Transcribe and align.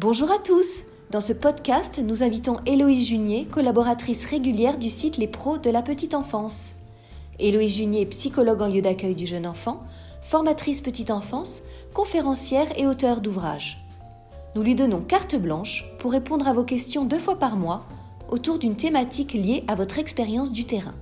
Bonjour 0.00 0.30
à 0.30 0.38
tous 0.38 0.84
Dans 1.10 1.20
ce 1.20 1.34
podcast, 1.34 2.00
nous 2.02 2.22
invitons 2.22 2.56
Héloïse 2.64 3.06
Junier, 3.06 3.44
collaboratrice 3.44 4.24
régulière 4.24 4.78
du 4.78 4.88
site 4.88 5.18
Les 5.18 5.26
Pros 5.26 5.58
de 5.58 5.68
la 5.68 5.82
Petite 5.82 6.14
Enfance. 6.14 6.72
Héloïse 7.38 7.76
Junier 7.76 8.00
est 8.00 8.06
psychologue 8.06 8.62
en 8.62 8.68
lieu 8.68 8.80
d'accueil 8.80 9.14
du 9.14 9.26
jeune 9.26 9.46
enfant, 9.46 9.82
formatrice 10.22 10.80
petite 10.80 11.10
enfance, 11.10 11.60
conférencière 11.92 12.68
et 12.78 12.86
auteure 12.86 13.20
d'ouvrages. 13.20 13.84
Nous 14.56 14.62
lui 14.62 14.74
donnons 14.74 15.02
carte 15.02 15.36
blanche 15.36 15.84
pour 15.98 16.12
répondre 16.12 16.48
à 16.48 16.54
vos 16.54 16.64
questions 16.64 17.04
deux 17.04 17.18
fois 17.18 17.38
par 17.38 17.56
mois 17.56 17.84
autour 18.30 18.58
d'une 18.58 18.76
thématique 18.76 19.34
liée 19.34 19.64
à 19.68 19.74
votre 19.74 19.98
expérience 19.98 20.50
du 20.50 20.64
terrain. 20.64 20.94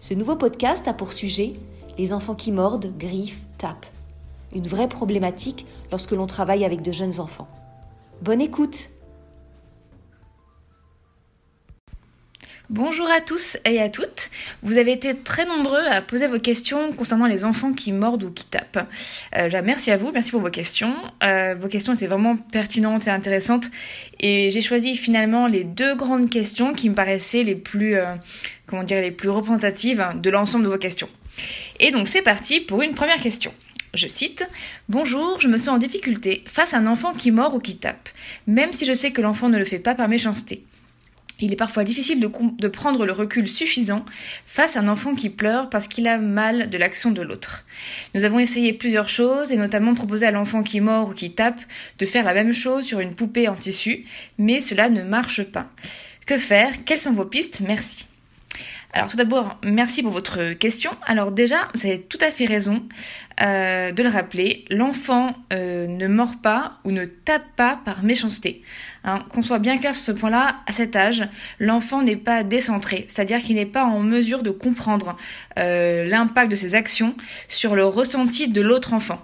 Ce 0.00 0.14
nouveau 0.14 0.34
podcast 0.34 0.88
a 0.88 0.94
pour 0.94 1.12
sujet 1.12 1.52
les 1.96 2.12
enfants 2.12 2.34
qui 2.34 2.50
mordent, 2.50 2.92
griffent, 2.98 3.38
tapent. 3.56 3.86
Une 4.54 4.66
vraie 4.66 4.88
problématique 4.88 5.66
lorsque 5.90 6.12
l'on 6.12 6.26
travaille 6.26 6.64
avec 6.64 6.82
de 6.82 6.92
jeunes 6.92 7.20
enfants. 7.20 7.48
Bonne 8.20 8.40
écoute 8.40 8.90
Bonjour 12.70 13.10
à 13.10 13.20
tous 13.20 13.58
et 13.66 13.82
à 13.82 13.90
toutes. 13.90 14.30
Vous 14.62 14.78
avez 14.78 14.92
été 14.92 15.14
très 15.14 15.44
nombreux 15.44 15.84
à 15.90 16.00
poser 16.00 16.26
vos 16.26 16.38
questions 16.38 16.94
concernant 16.94 17.26
les 17.26 17.44
enfants 17.44 17.74
qui 17.74 17.92
mordent 17.92 18.22
ou 18.22 18.30
qui 18.30 18.46
tapent. 18.46 18.88
Euh, 19.36 19.60
merci 19.62 19.90
à 19.90 19.98
vous, 19.98 20.10
merci 20.10 20.30
pour 20.30 20.40
vos 20.40 20.48
questions. 20.48 20.94
Euh, 21.22 21.54
vos 21.54 21.68
questions 21.68 21.92
étaient 21.92 22.06
vraiment 22.06 22.36
pertinentes 22.36 23.06
et 23.06 23.10
intéressantes 23.10 23.66
et 24.20 24.50
j'ai 24.50 24.62
choisi 24.62 24.96
finalement 24.96 25.48
les 25.48 25.64
deux 25.64 25.94
grandes 25.94 26.30
questions 26.30 26.72
qui 26.72 26.88
me 26.88 26.94
paraissaient 26.94 27.42
les 27.42 27.56
plus, 27.56 27.96
euh, 27.96 28.06
comment 28.66 28.84
dire, 28.84 29.02
les 29.02 29.10
plus 29.10 29.28
représentatives 29.28 30.02
de 30.14 30.30
l'ensemble 30.30 30.64
de 30.64 30.70
vos 30.70 30.78
questions. 30.78 31.10
Et 31.78 31.90
donc 31.90 32.08
c'est 32.08 32.22
parti 32.22 32.60
pour 32.60 32.80
une 32.80 32.94
première 32.94 33.20
question. 33.20 33.52
Je 33.94 34.06
cite 34.06 34.48
Bonjour, 34.88 35.38
je 35.38 35.48
me 35.48 35.58
sens 35.58 35.68
en 35.68 35.78
difficulté 35.78 36.44
face 36.46 36.72
à 36.72 36.78
un 36.78 36.86
enfant 36.86 37.12
qui 37.12 37.30
mord 37.30 37.54
ou 37.54 37.58
qui 37.58 37.76
tape, 37.76 38.08
même 38.46 38.72
si 38.72 38.86
je 38.86 38.94
sais 38.94 39.10
que 39.10 39.20
l'enfant 39.20 39.50
ne 39.50 39.58
le 39.58 39.66
fait 39.66 39.78
pas 39.78 39.94
par 39.94 40.08
méchanceté. 40.08 40.64
Il 41.40 41.52
est 41.52 41.56
parfois 41.56 41.84
difficile 41.84 42.18
de, 42.18 42.68
prendre 42.68 43.04
le 43.04 43.12
recul 43.12 43.46
suffisant 43.46 44.06
face 44.46 44.76
à 44.76 44.80
un 44.80 44.88
enfant 44.88 45.14
qui 45.14 45.28
pleure 45.28 45.68
parce 45.68 45.88
qu'il 45.88 46.08
a 46.08 46.16
mal 46.16 46.70
de 46.70 46.78
l'action 46.78 47.10
de 47.10 47.20
l'autre. 47.20 47.66
Nous 48.14 48.24
avons 48.24 48.38
essayé 48.38 48.72
plusieurs 48.72 49.10
choses 49.10 49.52
et 49.52 49.56
notamment 49.56 49.94
proposé 49.94 50.24
à 50.24 50.30
l'enfant 50.30 50.62
qui 50.62 50.80
mord 50.80 51.10
ou 51.10 51.12
qui 51.12 51.34
tape 51.34 51.60
de 51.98 52.06
faire 52.06 52.24
la 52.24 52.32
même 52.32 52.54
chose 52.54 52.84
sur 52.84 53.00
une 53.00 53.14
poupée 53.14 53.48
en 53.48 53.56
tissu, 53.56 54.06
mais 54.38 54.62
cela 54.62 54.88
ne 54.88 55.02
marche 55.02 55.42
pas. 55.42 55.68
Que 56.26 56.38
faire? 56.38 56.84
Quelles 56.86 57.00
sont 57.00 57.12
vos 57.12 57.26
pistes? 57.26 57.60
Merci. 57.60 58.06
Alors 58.94 59.08
tout 59.08 59.16
d'abord, 59.16 59.56
merci 59.64 60.02
pour 60.02 60.12
votre 60.12 60.52
question. 60.52 60.90
Alors 61.06 61.32
déjà, 61.32 61.68
vous 61.74 61.86
avez 61.86 62.02
tout 62.02 62.18
à 62.20 62.30
fait 62.30 62.44
raison 62.44 62.82
euh, 63.40 63.90
de 63.90 64.02
le 64.02 64.08
rappeler, 64.10 64.66
l'enfant 64.68 65.34
euh, 65.54 65.86
ne 65.86 66.06
mord 66.08 66.34
pas 66.42 66.78
ou 66.84 66.90
ne 66.90 67.06
tape 67.06 67.56
pas 67.56 67.80
par 67.86 68.02
méchanceté. 68.02 68.62
Hein, 69.04 69.24
qu'on 69.30 69.40
soit 69.40 69.60
bien 69.60 69.78
clair 69.78 69.94
sur 69.94 70.04
ce 70.04 70.12
point-là, 70.12 70.56
à 70.66 70.72
cet 70.72 70.94
âge, 70.94 71.26
l'enfant 71.58 72.02
n'est 72.02 72.16
pas 72.16 72.44
décentré, 72.44 73.06
c'est-à-dire 73.08 73.40
qu'il 73.40 73.56
n'est 73.56 73.64
pas 73.64 73.84
en 73.84 74.00
mesure 74.00 74.42
de 74.42 74.50
comprendre 74.50 75.16
euh, 75.58 76.04
l'impact 76.04 76.50
de 76.50 76.56
ses 76.56 76.74
actions 76.74 77.16
sur 77.48 77.74
le 77.74 77.86
ressenti 77.86 78.48
de 78.48 78.60
l'autre 78.60 78.92
enfant. 78.92 79.22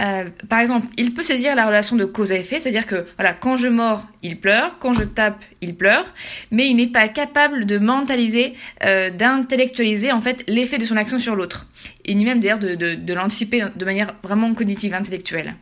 Euh, 0.00 0.24
par 0.48 0.60
exemple, 0.60 0.86
il 0.96 1.12
peut 1.12 1.22
saisir 1.22 1.54
la 1.54 1.66
relation 1.66 1.96
de 1.96 2.04
cause 2.04 2.32
à 2.32 2.36
effet, 2.36 2.60
c'est-à-dire 2.60 2.86
que 2.86 3.06
voilà, 3.16 3.32
quand 3.34 3.56
je 3.56 3.68
mords, 3.68 4.06
il 4.22 4.40
pleure, 4.40 4.78
quand 4.78 4.94
je 4.94 5.04
tape, 5.04 5.44
il 5.60 5.74
pleure, 5.74 6.06
mais 6.50 6.68
il 6.68 6.76
n'est 6.76 6.86
pas 6.86 7.08
capable 7.08 7.66
de 7.66 7.78
mentaliser, 7.78 8.54
euh, 8.84 9.10
d'intellectualiser 9.10 10.10
en 10.10 10.20
fait 10.20 10.44
l'effet 10.48 10.78
de 10.78 10.84
son 10.84 10.96
action 10.96 11.18
sur 11.18 11.36
l'autre, 11.36 11.66
ni 12.08 12.24
même 12.24 12.40
d'ailleurs 12.40 12.58
de, 12.58 12.74
de, 12.74 13.14
l'anticiper 13.14 13.64
de 13.74 13.84
manière 13.84 14.14
vraiment 14.22 14.54
cognitive, 14.54 14.94
intellectuelle. 14.94 15.56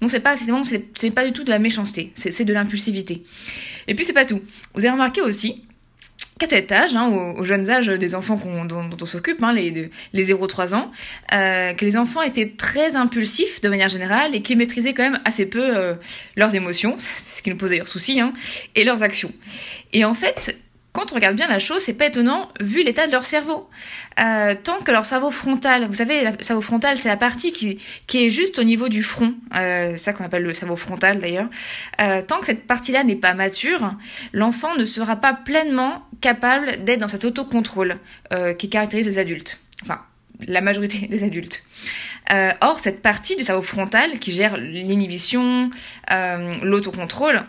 Donc 0.00 0.10
c'est 0.10 0.20
pas 0.20 0.34
effectivement, 0.34 0.64
c'est 0.64 1.10
pas 1.10 1.24
du 1.24 1.32
tout 1.32 1.44
de 1.44 1.50
la 1.50 1.58
méchanceté, 1.58 2.12
c'est 2.16 2.44
de 2.44 2.52
l'impulsivité. 2.52 3.22
Et 3.86 3.94
puis 3.94 4.04
c'est 4.04 4.12
pas 4.12 4.24
tout. 4.24 4.40
Vous 4.74 4.80
avez 4.80 4.92
remarqué 4.92 5.20
aussi 5.20 5.64
qu'à 6.40 6.48
cet 6.48 6.72
âge, 6.72 6.96
hein, 6.96 7.08
aux, 7.08 7.44
jeunes 7.44 7.70
âges 7.70 7.88
des 7.88 8.14
enfants 8.14 8.40
dont, 8.66 8.88
on 9.00 9.06
s'occupe, 9.06 9.42
hein, 9.42 9.52
les, 9.52 9.90
les 10.12 10.26
0-3 10.26 10.74
ans, 10.74 10.90
euh, 11.32 11.74
que 11.74 11.84
les 11.84 11.96
enfants 11.96 12.22
étaient 12.22 12.52
très 12.56 12.96
impulsifs 12.96 13.60
de 13.60 13.68
manière 13.68 13.90
générale 13.90 14.34
et 14.34 14.40
qu'ils 14.42 14.56
maîtrisaient 14.56 14.94
quand 14.94 15.02
même 15.02 15.20
assez 15.24 15.46
peu 15.46 15.76
euh, 15.76 15.94
leurs 16.36 16.54
émotions, 16.54 16.96
ce 16.98 17.42
qui 17.42 17.50
nous 17.50 17.56
pose 17.56 17.70
d'ailleurs 17.70 17.88
souci, 17.88 18.20
hein, 18.20 18.32
et 18.74 18.84
leurs 18.84 19.02
actions. 19.02 19.32
Et 19.92 20.04
en 20.04 20.14
fait, 20.14 20.56
quand 20.92 21.12
on 21.12 21.14
regarde 21.14 21.36
bien 21.36 21.46
la 21.46 21.60
chose, 21.60 21.82
c'est 21.82 21.94
pas 21.94 22.06
étonnant 22.06 22.48
vu 22.60 22.82
l'état 22.82 23.06
de 23.06 23.12
leur 23.12 23.24
cerveau. 23.24 23.68
Euh, 24.18 24.56
tant 24.60 24.80
que 24.80 24.90
leur 24.90 25.06
cerveau 25.06 25.30
frontal, 25.30 25.86
vous 25.86 25.94
savez, 25.94 26.24
le 26.24 26.42
cerveau 26.42 26.62
frontal, 26.62 26.98
c'est 26.98 27.08
la 27.08 27.16
partie 27.16 27.52
qui, 27.52 27.78
est 28.12 28.30
juste 28.30 28.58
au 28.58 28.64
niveau 28.64 28.88
du 28.88 29.02
front, 29.02 29.34
euh, 29.54 29.96
ça 29.96 30.12
qu'on 30.12 30.24
appelle 30.24 30.42
le 30.42 30.52
cerveau 30.52 30.74
frontal 30.74 31.18
d'ailleurs. 31.18 31.48
Euh, 32.00 32.22
tant 32.22 32.40
que 32.40 32.46
cette 32.46 32.66
partie-là 32.66 33.04
n'est 33.04 33.16
pas 33.16 33.34
mature, 33.34 33.94
l'enfant 34.32 34.74
ne 34.74 34.84
sera 34.84 35.16
pas 35.16 35.32
pleinement 35.32 36.04
capable 36.20 36.84
d'être 36.84 37.00
dans 37.00 37.08
cet 37.08 37.24
autocontrôle 37.24 37.96
qui 38.58 38.68
caractérise 38.68 39.06
les 39.06 39.18
adultes. 39.18 39.60
Enfin, 39.82 40.00
la 40.46 40.60
majorité 40.60 41.06
des 41.10 41.22
adultes. 41.22 41.62
Or, 42.60 42.78
cette 42.78 43.02
partie 43.02 43.36
du 43.36 43.42
cerveau 43.42 43.62
frontal 43.62 44.18
qui 44.18 44.32
gère 44.32 44.56
l'inhibition, 44.56 45.70
l'autocontrôle, 46.62 47.42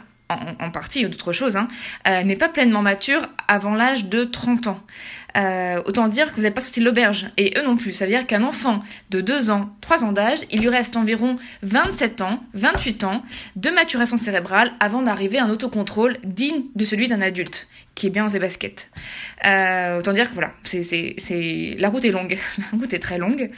en, 0.60 0.72
partie 0.72 1.06
ou 1.06 1.10
d'autres 1.10 1.34
choses, 1.34 1.56
hein, 1.56 1.68
euh, 2.08 2.24
n'est 2.24 2.36
pas 2.36 2.50
pleinement 2.50 2.82
mature 2.82 3.28
avant 3.48 3.74
l'âge 3.74 4.06
de 4.06 4.24
30 4.24 4.68
ans. 4.68 4.80
Euh, 5.38 5.82
autant 5.86 6.08
dire 6.08 6.30
que 6.32 6.36
vous 6.36 6.42
n'avez 6.42 6.54
pas 6.54 6.62
sorti 6.62 6.82
de 6.82 6.86
l'auberge, 6.86 7.28
et 7.38 7.58
eux 7.58 7.64
non 7.64 7.78
plus. 7.78 7.94
Ça 7.94 8.06
veut 8.06 8.12
dire 8.12 8.28
qu'un 8.28 8.44
enfant 8.44 8.82
de 9.10 9.22
2 9.22 9.50
ans, 9.50 9.70
3 9.82 10.04
ans 10.04 10.12
d'âge, 10.12 10.40
il 10.52 10.62
lui 10.62 10.70
reste 10.70 10.98
environ 10.98 11.38
27 11.64 12.22
ans, 12.22 12.44
28 12.54 13.04
ans 13.06 13.24
de 13.56 13.70
maturation 13.70 14.18
cérébrale 14.18 14.74
avant 14.80 15.02
d'arriver 15.02 15.40
à 15.40 15.46
un 15.46 15.50
autocontrôle 15.50 16.18
digne 16.24 16.64
de 16.76 16.86
celui 16.86 17.08
d'un 17.08 17.22
adulte 17.22 17.68
qui 17.96 18.08
est 18.08 18.10
bien 18.10 18.24
dans 18.24 18.30
ses 18.30 18.40
baskets. 18.40 18.90
Euh, 19.46 20.00
autant 20.00 20.14
dire 20.14 20.30
que 20.30 20.34
voilà, 20.34 20.54
c'est, 20.64 20.84
c'est, 20.84 21.76
la 21.78 21.90
route 21.90 22.06
est 22.06 22.12
longue, 22.12 22.38
la 22.58 22.78
route 22.78 22.94
est 22.94 23.00
très 23.00 23.18
longue. 23.18 23.52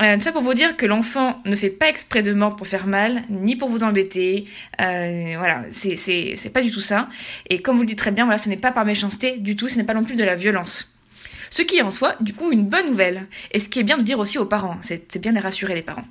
Euh, 0.00 0.18
ça 0.18 0.32
pour 0.32 0.42
vous 0.42 0.54
dire 0.54 0.76
que 0.76 0.86
l'enfant 0.86 1.40
ne 1.44 1.54
fait 1.54 1.70
pas 1.70 1.88
exprès 1.88 2.22
de 2.22 2.32
mort 2.32 2.56
pour 2.56 2.66
faire 2.66 2.86
mal, 2.86 3.22
ni 3.30 3.56
pour 3.56 3.68
vous 3.68 3.84
embêter. 3.84 4.46
Euh, 4.80 5.34
voilà, 5.36 5.64
c'est, 5.70 5.96
c'est, 5.96 6.34
c'est 6.36 6.50
pas 6.50 6.62
du 6.62 6.70
tout 6.70 6.80
ça. 6.80 7.08
Et 7.48 7.62
comme 7.62 7.76
vous 7.76 7.82
le 7.82 7.88
dites 7.88 7.98
très 7.98 8.10
bien, 8.10 8.24
voilà, 8.24 8.38
ce 8.38 8.48
n'est 8.48 8.56
pas 8.56 8.72
par 8.72 8.84
méchanceté 8.84 9.38
du 9.38 9.54
tout, 9.54 9.68
ce 9.68 9.78
n'est 9.78 9.84
pas 9.84 9.94
non 9.94 10.04
plus 10.04 10.16
de 10.16 10.24
la 10.24 10.34
violence. 10.34 10.92
Ce 11.50 11.62
qui 11.62 11.76
est 11.76 11.82
en 11.82 11.90
soi, 11.90 12.16
du 12.20 12.32
coup, 12.32 12.50
une 12.50 12.66
bonne 12.66 12.88
nouvelle. 12.88 13.26
Et 13.52 13.60
ce 13.60 13.68
qui 13.68 13.78
est 13.78 13.84
bien 13.84 13.98
de 13.98 14.02
dire 14.02 14.18
aussi 14.18 14.38
aux 14.38 14.46
parents, 14.46 14.78
c'est, 14.80 15.12
c'est 15.12 15.20
bien 15.20 15.32
de 15.32 15.38
rassurer 15.38 15.74
les 15.74 15.82
parents. 15.82 16.04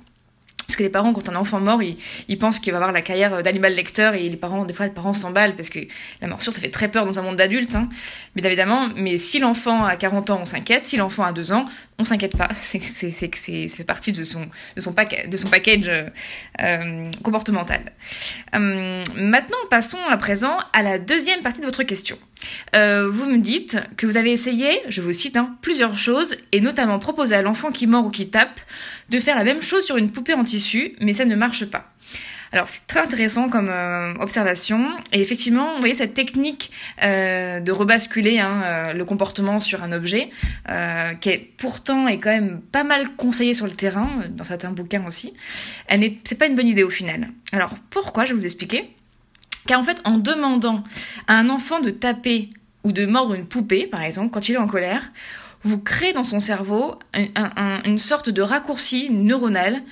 Parce 0.72 0.78
que 0.78 0.84
les 0.84 0.88
parents, 0.88 1.12
quand 1.12 1.28
un 1.28 1.36
enfant 1.36 1.60
mort, 1.60 1.82
ils, 1.82 2.38
pensent 2.38 2.58
qu'il 2.58 2.72
va 2.72 2.78
avoir 2.78 2.92
la 2.92 3.02
carrière 3.02 3.42
d'animal 3.42 3.74
lecteur 3.74 4.14
et 4.14 4.26
les 4.26 4.36
parents, 4.38 4.64
des 4.64 4.72
fois, 4.72 4.86
les 4.86 4.92
parents 4.92 5.12
s'emballent 5.12 5.54
parce 5.54 5.68
que 5.68 5.80
la 6.22 6.28
morsure, 6.28 6.50
ça 6.50 6.62
fait 6.62 6.70
très 6.70 6.88
peur 6.88 7.04
dans 7.04 7.18
un 7.18 7.22
monde 7.22 7.36
d'adultes, 7.36 7.74
hein. 7.74 7.90
Mais 8.34 8.42
évidemment, 8.42 8.88
mais 8.96 9.18
si 9.18 9.38
l'enfant 9.38 9.84
a 9.84 9.96
40 9.96 10.30
ans, 10.30 10.38
on 10.40 10.46
s'inquiète. 10.46 10.86
Si 10.86 10.96
l'enfant 10.96 11.24
a 11.24 11.34
2 11.34 11.52
ans, 11.52 11.66
on 11.98 12.06
s'inquiète 12.06 12.38
pas. 12.38 12.48
C'est 12.54 12.80
c'est 12.80 13.10
ça 13.10 13.76
fait 13.76 13.84
partie 13.84 14.12
de 14.12 14.24
son 14.24 14.46
de 14.76 15.48
package 15.50 15.90
euh, 16.62 17.04
comportemental. 17.22 17.92
Euh, 18.54 19.04
maintenant, 19.14 19.58
passons 19.68 19.98
à 20.08 20.16
présent 20.16 20.56
à 20.72 20.82
la 20.82 20.98
deuxième 20.98 21.42
partie 21.42 21.60
de 21.60 21.66
votre 21.66 21.82
question. 21.82 22.16
Euh, 22.74 23.08
vous 23.10 23.26
me 23.26 23.38
dites 23.38 23.78
que 23.96 24.06
vous 24.06 24.16
avez 24.16 24.32
essayé, 24.32 24.80
je 24.88 25.00
vous 25.00 25.12
cite, 25.12 25.36
hein, 25.36 25.56
plusieurs 25.60 25.98
choses 25.98 26.36
et 26.52 26.60
notamment 26.60 26.98
proposé 26.98 27.34
à 27.34 27.42
l'enfant 27.42 27.70
qui 27.70 27.86
mord 27.86 28.06
ou 28.06 28.10
qui 28.10 28.28
tape 28.28 28.60
de 29.10 29.20
faire 29.20 29.36
la 29.36 29.44
même 29.44 29.62
chose 29.62 29.84
sur 29.84 29.96
une 29.96 30.10
poupée 30.10 30.34
en 30.34 30.44
tissu, 30.44 30.94
mais 31.00 31.12
ça 31.12 31.24
ne 31.24 31.36
marche 31.36 31.66
pas. 31.66 31.92
Alors 32.54 32.68
c'est 32.68 32.86
très 32.86 33.00
intéressant 33.00 33.48
comme 33.48 33.70
euh, 33.70 34.12
observation 34.20 34.90
et 35.12 35.22
effectivement, 35.22 35.72
vous 35.74 35.80
voyez 35.80 35.94
cette 35.94 36.12
technique 36.12 36.70
euh, 37.02 37.60
de 37.60 37.72
rebasculer 37.72 38.40
hein, 38.40 38.92
le 38.92 39.04
comportement 39.06 39.58
sur 39.58 39.82
un 39.82 39.92
objet, 39.92 40.28
qui 41.20 41.28
est 41.30 41.50
pourtant 41.56 42.08
est 42.08 42.18
quand 42.18 42.30
même 42.30 42.60
pas 42.60 42.84
mal 42.84 43.16
conseillée 43.16 43.54
sur 43.54 43.66
le 43.66 43.72
terrain, 43.72 44.24
dans 44.30 44.44
certains 44.44 44.70
bouquins 44.70 45.04
aussi. 45.06 45.32
Elle 45.86 46.00
n'est, 46.00 46.18
c'est 46.24 46.38
pas 46.38 46.46
une 46.46 46.56
bonne 46.56 46.68
idée 46.68 46.82
au 46.82 46.90
final. 46.90 47.30
Alors 47.52 47.76
pourquoi 47.88 48.26
Je 48.26 48.32
vais 48.32 48.38
vous 48.38 48.44
expliquer? 48.44 48.90
Car 49.66 49.80
en 49.80 49.84
fait, 49.84 50.00
en 50.04 50.18
demandant 50.18 50.84
à 51.28 51.34
un 51.34 51.48
enfant 51.48 51.80
de 51.80 51.90
taper 51.90 52.50
ou 52.84 52.92
de 52.92 53.06
mordre 53.06 53.34
une 53.34 53.46
poupée, 53.46 53.86
par 53.86 54.02
exemple, 54.02 54.30
quand 54.30 54.48
il 54.48 54.54
est 54.54 54.58
en 54.58 54.66
colère, 54.66 55.12
vous 55.64 55.78
créez 55.78 56.12
dans 56.12 56.24
son 56.24 56.40
cerveau 56.40 56.98
une 57.14 57.98
sorte 57.98 58.30
de 58.30 58.42
raccourci 58.42 59.10
neuronal 59.10 59.82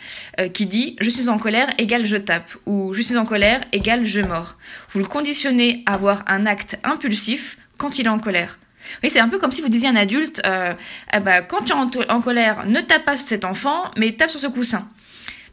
euh, 0.40 0.48
qui 0.48 0.66
dit 0.66 0.96
je 1.00 1.10
suis 1.10 1.28
en 1.28 1.38
colère 1.38 1.68
égale 1.78 2.06
je 2.06 2.16
tape 2.16 2.50
ou 2.66 2.92
je 2.92 3.02
suis 3.02 3.16
en 3.16 3.24
colère 3.24 3.60
égale 3.72 4.04
je 4.04 4.20
mords. 4.20 4.56
Vous 4.90 4.98
le 4.98 5.04
conditionnez 5.04 5.84
à 5.86 5.94
avoir 5.94 6.24
un 6.26 6.46
acte 6.46 6.78
impulsif 6.82 7.58
quand 7.78 7.98
il 7.98 8.06
est 8.06 8.10
en 8.10 8.18
colère. 8.18 8.58
Oui, 9.02 9.10
c'est 9.10 9.20
un 9.20 9.28
peu 9.28 9.38
comme 9.38 9.52
si 9.52 9.60
vous 9.60 9.68
disiez 9.68 9.88
à 9.88 9.92
un 9.92 9.96
adulte 9.96 10.42
euh, 10.44 10.74
eh 11.14 11.20
ben, 11.20 11.42
quand 11.42 11.62
tu 11.62 11.72
es 11.72 11.74
en, 11.74 11.88
en, 12.08 12.20
colère, 12.20 12.66
ne 12.66 12.80
tape 12.80 13.04
pas 13.04 13.16
sur 13.16 13.26
cet 13.26 13.44
enfant, 13.44 13.90
mais 13.96 14.12
tape 14.12 14.30
sur 14.30 14.40
ce 14.40 14.48
coussin. 14.48 14.88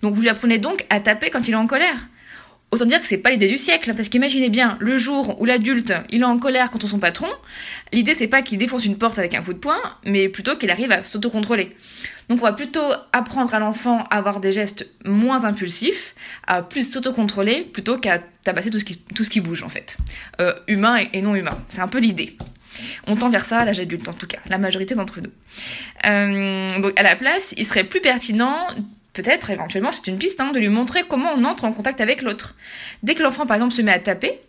Donc 0.02 0.16
vous 0.16 0.22
lui 0.22 0.30
apprenez 0.30 0.58
donc 0.58 0.86
à 0.90 1.00
taper 1.00 1.30
quand 1.30 1.48
il 1.48 1.52
est 1.52 1.56
en 1.56 1.68
colère. 1.68 2.08
Autant 2.70 2.86
dire 2.86 3.00
que 3.02 3.08
c'est 3.08 3.18
pas 3.18 3.32
l'idée 3.32 3.48
du 3.48 3.58
siècle, 3.58 3.94
parce 3.96 4.10
qu'imaginez 4.10 4.50
bien, 4.50 4.76
le 4.82 4.98
jour 4.98 5.40
où 5.40 5.46
l'adulte, 5.46 5.94
il 6.10 6.22
est 6.22 6.26
en 6.26 6.38
colère 6.38 6.70
contre 6.70 6.86
son 6.88 7.00
patron, 7.00 7.30
l'idée 7.94 8.14
c'est 8.14 8.28
pas 8.28 8.42
qu'il 8.42 8.58
défonce 8.58 8.84
une 8.84 8.98
porte 8.98 9.18
avec 9.18 9.36
un 9.36 9.42
coup 9.42 9.54
de 9.54 9.58
poing, 9.58 9.80
mais 10.04 10.28
plutôt 10.28 10.58
qu'il 10.58 10.70
arrive 10.70 10.92
à 10.92 11.02
s'autocontrôler. 11.02 11.78
Donc 12.28 12.42
on 12.42 12.46
va 12.46 12.52
plutôt 12.52 12.92
apprendre 13.14 13.54
à 13.54 13.60
l'enfant 13.60 14.04
à 14.10 14.18
avoir 14.18 14.42
des 14.42 14.52
gestes 14.52 14.86
moins 15.06 15.46
impulsifs, 15.46 16.14
à 16.46 16.62
plus 16.62 16.92
s'autocontrôler, 16.92 17.62
plutôt 17.62 18.00
qu'à 18.00 18.20
tabasser 18.44 18.70
tout 18.70 18.80
ce 18.80 18.86
qui, 18.86 18.98
tout 18.98 19.24
ce 19.24 19.30
qui 19.30 19.40
bouge 19.40 19.64
en 19.64 19.70
fait. 19.70 19.96
Euh, 20.42 20.54
humain 20.68 21.00
et, 21.14 21.22
non 21.22 21.36
humain. 21.36 21.58
C'est 21.70 21.80
un 21.80 21.88
peu 21.88 22.00
l'idée. 22.00 22.36
On 23.08 23.16
tend 23.16 23.30
vers 23.30 23.46
ça 23.46 23.60
à 23.60 23.66
l'âge 23.66 23.80
adulte 23.80 24.10
en 24.10 24.14
tout 24.14 24.28
cas, 24.28 24.40
la 24.50 24.58
majorité 24.58 24.94
d'entre 24.94 25.22
nous. 25.22 25.32
Euh, 26.06 26.82
donc 26.82 27.00
à 27.00 27.04
la 27.04 27.16
place, 27.16 27.54
il 27.56 27.66
serait 27.66 27.86
plus 27.86 28.02
pertinent 28.02 28.68
peut-être 29.18 29.50
éventuellement 29.50 29.92
c'est 29.92 30.08
une 30.08 30.20
piste 30.20 30.40
hein, 30.40 30.52
de 30.52 30.60
lui 30.60 30.70
montrer 30.70 31.04
comment 31.04 31.32
on 31.36 31.44
entre 31.44 31.66
en 31.66 31.74
contact 31.74 32.02
avec 32.02 32.22
l'autre. 32.22 32.56
Dès 33.02 33.16
que 33.16 33.24
l'enfant 33.24 33.46
par 33.48 33.56
exemple 33.56 33.74
se 33.74 33.82
met 33.82 33.92
à 33.92 34.00
taper, 34.00 34.40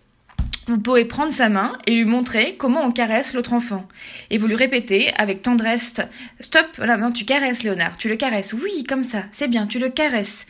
vous 0.68 0.78
pouvez 0.78 1.06
prendre 1.06 1.32
sa 1.32 1.48
main 1.48 1.78
et 1.86 1.94
lui 1.94 2.04
montrer 2.04 2.56
comment 2.58 2.84
on 2.84 2.92
caresse 2.92 3.32
l'autre 3.32 3.54
enfant. 3.54 3.88
Et 4.28 4.36
vous 4.36 4.46
lui 4.46 4.54
répétez 4.54 5.10
avec 5.16 5.40
tendresse, 5.40 6.00
stop, 6.40 6.66
voilà, 6.76 6.98
non, 6.98 7.10
tu 7.10 7.24
caresses 7.24 7.62
Léonard, 7.62 7.96
tu 7.96 8.08
le 8.08 8.16
caresses, 8.16 8.52
oui, 8.52 8.84
comme 8.84 9.02
ça, 9.02 9.24
c'est 9.32 9.48
bien, 9.48 9.66
tu 9.66 9.78
le 9.78 9.88
caresses. 9.88 10.46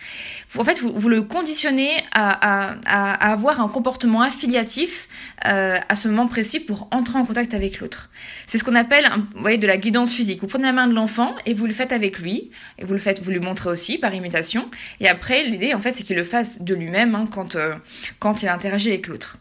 En 0.57 0.65
fait, 0.65 0.81
vous, 0.81 0.93
vous 0.93 1.09
le 1.09 1.23
conditionnez 1.23 1.91
à, 2.13 2.75
à, 2.87 3.33
avoir 3.33 3.61
un 3.61 3.69
comportement 3.69 4.23
affiliatif 4.23 5.09
euh, 5.47 5.79
à 5.89 5.95
ce 5.95 6.09
moment 6.09 6.27
précis 6.27 6.59
pour 6.59 6.89
entrer 6.91 7.19
en 7.19 7.25
contact 7.25 7.55
avec 7.55 7.79
l'autre. 7.79 8.11
C'est 8.47 8.59
ce 8.59 8.65
qu'on 8.65 8.75
appelle, 8.75 9.07
vous 9.35 9.41
voyez, 9.41 9.59
de 9.59 9.67
la 9.67 9.77
guidance 9.77 10.13
physique. 10.13 10.41
Vous 10.41 10.47
prenez 10.49 10.65
la 10.65 10.73
main 10.73 10.89
de 10.89 10.95
l'enfant 10.95 11.35
et 11.47 11.55
vous 11.55 11.67
le 11.67 11.75
faites 11.75 11.93
avec 11.93 12.19
lui, 12.19 12.51
et 12.79 12.85
vous 12.85 12.95
le 12.95 12.99
faites, 12.99 13.23
vous 13.23 13.31
lui 13.31 13.39
montrez 13.39 13.69
aussi 13.69 13.99
par 13.99 14.15
imitation. 14.15 14.71
Et 15.01 15.09
après, 15.09 15.45
l'idée, 15.45 15.75
en 15.75 15.81
fait, 15.81 15.93
c'est 15.93 16.03
qu'il 16.03 16.17
le 16.17 16.25
fasse 16.25 16.63
de 16.63 16.75
lui-même 16.75 17.15
hein, 17.15 17.29
quand, 17.31 17.55
euh, 17.55 17.75
quand 18.19 18.43
il 18.43 18.49
interagit 18.49 18.89
avec 18.89 19.07
l'autre. 19.07 19.39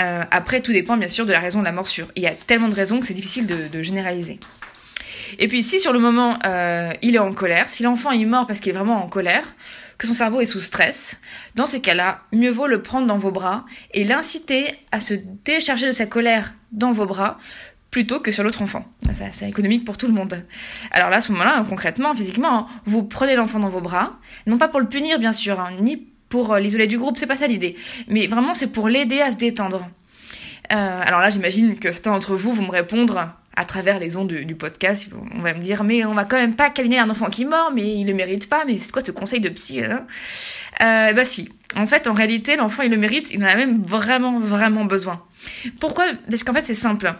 Euh, 0.00 0.01
après, 0.30 0.60
tout 0.60 0.72
dépend 0.72 0.96
bien 0.96 1.08
sûr 1.08 1.26
de 1.26 1.32
la 1.32 1.40
raison 1.40 1.60
de 1.60 1.64
la 1.64 1.72
morsure. 1.72 2.08
Il 2.16 2.22
y 2.22 2.26
a 2.26 2.32
tellement 2.32 2.68
de 2.68 2.74
raisons 2.74 3.00
que 3.00 3.06
c'est 3.06 3.14
difficile 3.14 3.46
de, 3.46 3.82
généraliser. 3.82 4.38
Et 5.38 5.48
puis 5.48 5.62
si 5.62 5.80
sur 5.80 5.92
le 5.92 5.98
moment 5.98 6.38
euh, 6.44 6.92
il 7.00 7.16
est 7.16 7.18
en 7.18 7.32
colère, 7.32 7.70
si 7.70 7.82
l'enfant 7.82 8.10
est 8.10 8.24
mort 8.26 8.46
parce 8.46 8.60
qu'il 8.60 8.70
est 8.70 8.76
vraiment 8.76 9.02
en 9.02 9.08
colère, 9.08 9.56
que 9.96 10.06
son 10.06 10.14
cerveau 10.14 10.40
est 10.40 10.46
sous 10.46 10.60
stress, 10.60 11.20
dans 11.54 11.66
ces 11.66 11.80
cas-là, 11.80 12.20
mieux 12.32 12.50
vaut 12.50 12.66
le 12.66 12.82
prendre 12.82 13.06
dans 13.06 13.18
vos 13.18 13.30
bras 13.30 13.64
et 13.92 14.04
l'inciter 14.04 14.66
à 14.90 15.00
se 15.00 15.14
décharger 15.44 15.86
de 15.86 15.92
sa 15.92 16.06
colère 16.06 16.54
dans 16.70 16.92
vos 16.92 17.06
bras 17.06 17.38
plutôt 17.90 18.20
que 18.20 18.32
sur 18.32 18.42
l'autre 18.42 18.62
enfant. 18.62 18.84
C'est 19.32 19.48
économique 19.48 19.84
pour 19.84 19.98
tout 19.98 20.06
le 20.06 20.12
monde. 20.14 20.44
Alors 20.90 21.10
là, 21.10 21.18
à 21.18 21.20
ce 21.20 21.30
moment-là, 21.32 21.64
concrètement, 21.68 22.14
physiquement, 22.14 22.58
hein, 22.60 22.66
vous 22.86 23.04
prenez 23.04 23.36
l'enfant 23.36 23.58
dans 23.58 23.68
vos 23.68 23.82
bras, 23.82 24.18
non 24.46 24.58
pas 24.58 24.68
pour 24.68 24.80
le 24.80 24.88
punir 24.88 25.18
bien 25.18 25.32
sûr, 25.32 25.60
hein, 25.60 25.70
ni 25.80 26.11
pour 26.32 26.54
euh, 26.54 26.60
l'isoler 26.60 26.86
du 26.86 26.96
groupe, 26.96 27.18
c'est 27.18 27.26
pas 27.26 27.36
ça 27.36 27.46
l'idée. 27.46 27.76
Mais 28.08 28.26
vraiment, 28.26 28.54
c'est 28.54 28.72
pour 28.72 28.88
l'aider 28.88 29.20
à 29.20 29.32
se 29.32 29.36
détendre. 29.36 29.86
Euh, 30.72 31.00
alors 31.04 31.20
là, 31.20 31.28
j'imagine 31.28 31.78
que 31.78 31.92
certains 31.92 32.12
d'entre 32.12 32.36
vous 32.36 32.54
vont 32.54 32.62
me 32.62 32.70
répondre 32.70 33.34
à 33.54 33.64
travers 33.66 33.98
les 33.98 34.16
ondes 34.16 34.32
du, 34.32 34.54
podcast. 34.54 35.10
On 35.36 35.42
va 35.42 35.52
me 35.52 35.62
dire, 35.62 35.84
mais 35.84 36.06
on 36.06 36.14
va 36.14 36.24
quand 36.24 36.38
même 36.38 36.56
pas 36.56 36.70
câliner 36.70 37.00
un 37.00 37.10
enfant 37.10 37.28
qui 37.28 37.42
est 37.42 37.44
mort, 37.44 37.70
mais 37.74 37.82
il 37.82 38.06
le 38.06 38.14
mérite 38.14 38.48
pas. 38.48 38.64
Mais 38.64 38.78
c'est 38.78 38.90
quoi 38.90 39.02
ce 39.04 39.10
conseil 39.10 39.40
de 39.40 39.50
psy 39.50 39.82
hein? 39.84 40.06
Euh, 40.80 41.12
Bah 41.12 41.26
si. 41.26 41.50
En 41.76 41.86
fait, 41.86 42.06
en 42.06 42.14
réalité, 42.14 42.56
l'enfant, 42.56 42.82
il 42.82 42.90
le 42.90 42.96
mérite. 42.96 43.30
Il 43.30 43.44
en 43.44 43.48
a 43.48 43.54
même 43.54 43.82
vraiment, 43.82 44.40
vraiment 44.40 44.86
besoin. 44.86 45.22
Pourquoi? 45.80 46.06
Parce 46.30 46.44
qu'en 46.44 46.54
fait, 46.54 46.64
c'est 46.64 46.74
simple. 46.74 47.12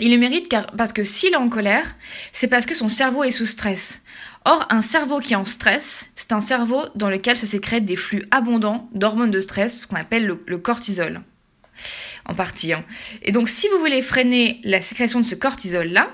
Il 0.00 0.12
le 0.12 0.18
mérite 0.18 0.54
parce 0.76 0.92
que 0.92 1.02
s'il 1.02 1.32
est 1.32 1.36
en 1.36 1.48
colère, 1.48 1.96
c'est 2.32 2.46
parce 2.46 2.66
que 2.66 2.74
son 2.74 2.88
cerveau 2.88 3.24
est 3.24 3.32
sous 3.32 3.46
stress. 3.46 4.02
Or, 4.44 4.66
un 4.70 4.82
cerveau 4.82 5.18
qui 5.18 5.32
est 5.32 5.36
en 5.36 5.44
stress, 5.44 6.10
c'est 6.14 6.32
un 6.32 6.40
cerveau 6.40 6.84
dans 6.94 7.10
lequel 7.10 7.36
se 7.36 7.46
sécrètent 7.46 7.84
des 7.84 7.96
flux 7.96 8.24
abondants 8.30 8.88
d'hormones 8.94 9.32
de 9.32 9.40
stress, 9.40 9.80
ce 9.80 9.86
qu'on 9.86 9.96
appelle 9.96 10.26
le, 10.26 10.58
cortisol. 10.58 11.22
En 12.26 12.34
partie. 12.34 12.72
Hein. 12.72 12.84
Et 13.22 13.32
donc, 13.32 13.48
si 13.48 13.68
vous 13.68 13.78
voulez 13.78 14.02
freiner 14.02 14.60
la 14.64 14.80
sécrétion 14.80 15.20
de 15.20 15.26
ce 15.26 15.34
cortisol-là, 15.34 16.10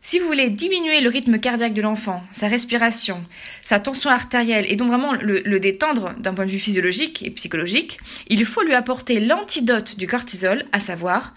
si 0.00 0.18
vous 0.18 0.26
voulez 0.26 0.50
diminuer 0.50 1.00
le 1.00 1.08
rythme 1.08 1.38
cardiaque 1.38 1.72
de 1.72 1.82
l'enfant, 1.82 2.22
sa 2.32 2.48
respiration, 2.48 3.24
sa 3.62 3.80
tension 3.80 4.10
artérielle, 4.10 4.66
et 4.68 4.76
donc 4.76 4.88
vraiment 4.88 5.12
le, 5.14 5.40
le 5.40 5.60
détendre 5.60 6.14
d'un 6.18 6.34
point 6.34 6.46
de 6.46 6.50
vue 6.50 6.58
physiologique 6.58 7.22
et 7.22 7.30
psychologique, 7.30 7.98
il 8.28 8.44
faut 8.44 8.62
lui 8.62 8.74
apporter 8.74 9.20
l'antidote 9.20 9.96
du 9.96 10.06
cortisol, 10.06 10.64
à 10.72 10.80
savoir 10.80 11.34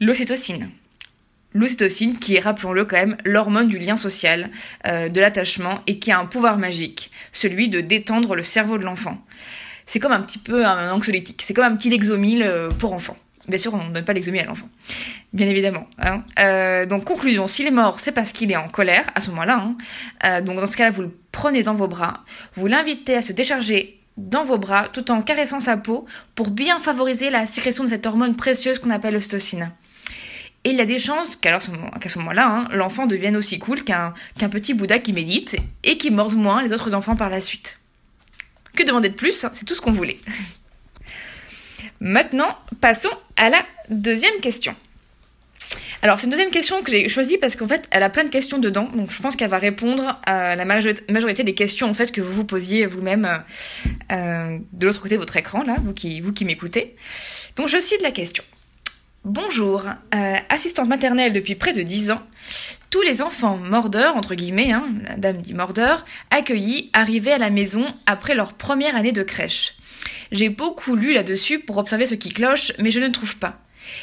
l'ocytocine 0.00 0.70
l'ocytocine, 1.52 2.18
qui 2.18 2.36
est, 2.36 2.40
rappelons-le 2.40 2.84
quand 2.84 2.96
même, 2.96 3.16
l'hormone 3.24 3.68
du 3.68 3.78
lien 3.78 3.96
social, 3.96 4.50
euh, 4.86 5.08
de 5.08 5.20
l'attachement, 5.20 5.80
et 5.86 5.98
qui 5.98 6.10
a 6.10 6.18
un 6.18 6.26
pouvoir 6.26 6.58
magique, 6.58 7.10
celui 7.32 7.68
de 7.68 7.80
détendre 7.80 8.34
le 8.34 8.42
cerveau 8.42 8.78
de 8.78 8.84
l'enfant. 8.84 9.18
C'est 9.86 10.00
comme 10.00 10.12
un 10.12 10.20
petit 10.20 10.38
peu 10.38 10.66
un 10.66 10.92
anxiolytique, 10.92 11.42
c'est 11.42 11.54
comme 11.54 11.64
un 11.64 11.76
petit 11.76 11.90
lexomil 11.90 12.42
euh, 12.42 12.68
pour 12.68 12.92
enfants. 12.92 13.16
Bien 13.48 13.58
sûr, 13.58 13.72
on 13.72 13.88
ne 13.88 13.94
donne 13.94 14.04
pas 14.04 14.12
l'exomil 14.12 14.42
à 14.42 14.44
l'enfant, 14.44 14.68
bien 15.32 15.48
évidemment. 15.48 15.88
Hein. 15.98 16.22
Euh, 16.38 16.84
donc 16.84 17.04
conclusion, 17.04 17.46
s'il 17.46 17.66
est 17.66 17.70
mort, 17.70 17.98
c'est 17.98 18.12
parce 18.12 18.32
qu'il 18.32 18.52
est 18.52 18.56
en 18.56 18.68
colère 18.68 19.06
à 19.14 19.22
ce 19.22 19.30
moment-là. 19.30 19.74
Hein. 20.22 20.42
donc 20.42 20.58
dans 20.58 20.66
ce 20.66 20.76
cas-là, 20.76 20.90
vous 20.90 21.02
le 21.02 21.18
prenez 21.32 21.62
dans 21.62 21.72
vos 21.72 21.88
bras, 21.88 22.24
vous 22.56 22.66
l'invitez 22.66 23.14
à 23.14 23.22
se 23.22 23.32
décharger 23.32 23.98
dans 24.18 24.44
vos 24.44 24.58
bras 24.58 24.88
tout 24.92 25.10
en 25.10 25.22
caressant 25.22 25.60
sa 25.60 25.78
peau 25.78 26.04
pour 26.34 26.50
bien 26.50 26.78
favoriser 26.80 27.30
la 27.30 27.46
sécrétion 27.46 27.84
de 27.84 27.88
cette 27.88 28.04
hormone 28.04 28.36
précieuse 28.36 28.78
qu'on 28.78 28.90
appelle 28.90 29.14
l'ostocine. 29.14 29.70
Et 30.64 30.70
il 30.70 30.76
y 30.76 30.80
a 30.80 30.86
des 30.86 30.98
chances 30.98 31.36
qu'à 31.36 31.60
ce 31.60 32.18
moment-là, 32.18 32.48
hein, 32.48 32.68
l'enfant 32.72 33.06
devienne 33.06 33.36
aussi 33.36 33.58
cool 33.58 33.84
qu'un 33.84 34.12
petit 34.50 34.74
Bouddha 34.74 34.98
qui 34.98 35.12
médite 35.12 35.56
et 35.84 35.96
qui 35.96 36.10
morde 36.10 36.34
moins 36.34 36.62
les 36.62 36.72
autres 36.72 36.94
enfants 36.94 37.16
par 37.16 37.30
la 37.30 37.40
suite. 37.40 37.78
Que 38.74 38.82
demander 38.82 39.08
de 39.08 39.14
plus 39.14 39.46
C'est 39.52 39.64
tout 39.64 39.74
ce 39.74 39.80
qu'on 39.80 39.92
voulait. 39.92 40.18
Maintenant, 42.00 42.56
passons 42.80 43.10
à 43.36 43.50
la 43.50 43.64
deuxième 43.88 44.40
question. 44.40 44.74
Alors, 46.00 46.20
c'est 46.20 46.26
une 46.26 46.30
deuxième 46.30 46.50
question 46.50 46.82
que 46.82 46.90
j'ai 46.90 47.08
choisie 47.08 47.38
parce 47.38 47.56
qu'en 47.56 47.66
fait, 47.66 47.88
elle 47.90 48.04
a 48.04 48.10
plein 48.10 48.22
de 48.22 48.28
questions 48.28 48.58
dedans, 48.58 48.88
donc 48.94 49.10
je 49.10 49.20
pense 49.20 49.34
qu'elle 49.34 49.50
va 49.50 49.58
répondre 49.58 50.20
à 50.24 50.54
la 50.54 50.64
majorité 50.64 51.42
des 51.42 51.54
questions 51.54 51.88
en 51.88 51.94
fait 51.94 52.12
que 52.12 52.20
vous 52.20 52.32
vous 52.32 52.44
posiez 52.44 52.86
vous-même 52.86 53.24
euh, 53.24 53.38
euh, 54.12 54.58
de 54.72 54.86
l'autre 54.86 55.00
côté 55.00 55.16
de 55.16 55.20
votre 55.20 55.36
écran, 55.36 55.64
là, 55.64 55.76
qui, 55.96 56.20
vous 56.20 56.32
qui 56.32 56.44
m'écoutez. 56.44 56.94
Donc, 57.56 57.68
je 57.68 57.80
cite 57.80 58.00
la 58.00 58.12
question. 58.12 58.44
Bonjour, 59.24 59.82
euh, 60.14 60.36
assistante 60.48 60.88
maternelle 60.88 61.32
depuis 61.32 61.56
près 61.56 61.72
de 61.72 61.82
10 61.82 62.12
ans. 62.12 62.22
Tous 62.88 63.02
les 63.02 63.20
enfants 63.20 63.56
mordeurs, 63.56 64.16
entre 64.16 64.36
guillemets, 64.36 64.70
hein, 64.70 64.88
la 65.06 65.16
dame 65.16 65.38
dit 65.38 65.54
mordeurs, 65.54 66.04
accueillis, 66.30 66.88
arrivaient 66.92 67.32
à 67.32 67.38
la 67.38 67.50
maison 67.50 67.84
après 68.06 68.36
leur 68.36 68.52
première 68.52 68.94
année 68.94 69.12
de 69.12 69.24
crèche. 69.24 69.74
J'ai 70.30 70.48
beaucoup 70.50 70.94
lu 70.94 71.14
là-dessus 71.14 71.58
pour 71.58 71.78
observer 71.78 72.06
ce 72.06 72.14
qui 72.14 72.28
cloche, 72.28 72.72
mais 72.78 72.92
je 72.92 73.00
ne 73.00 73.08
trouve 73.08 73.36
pas. 73.36 73.58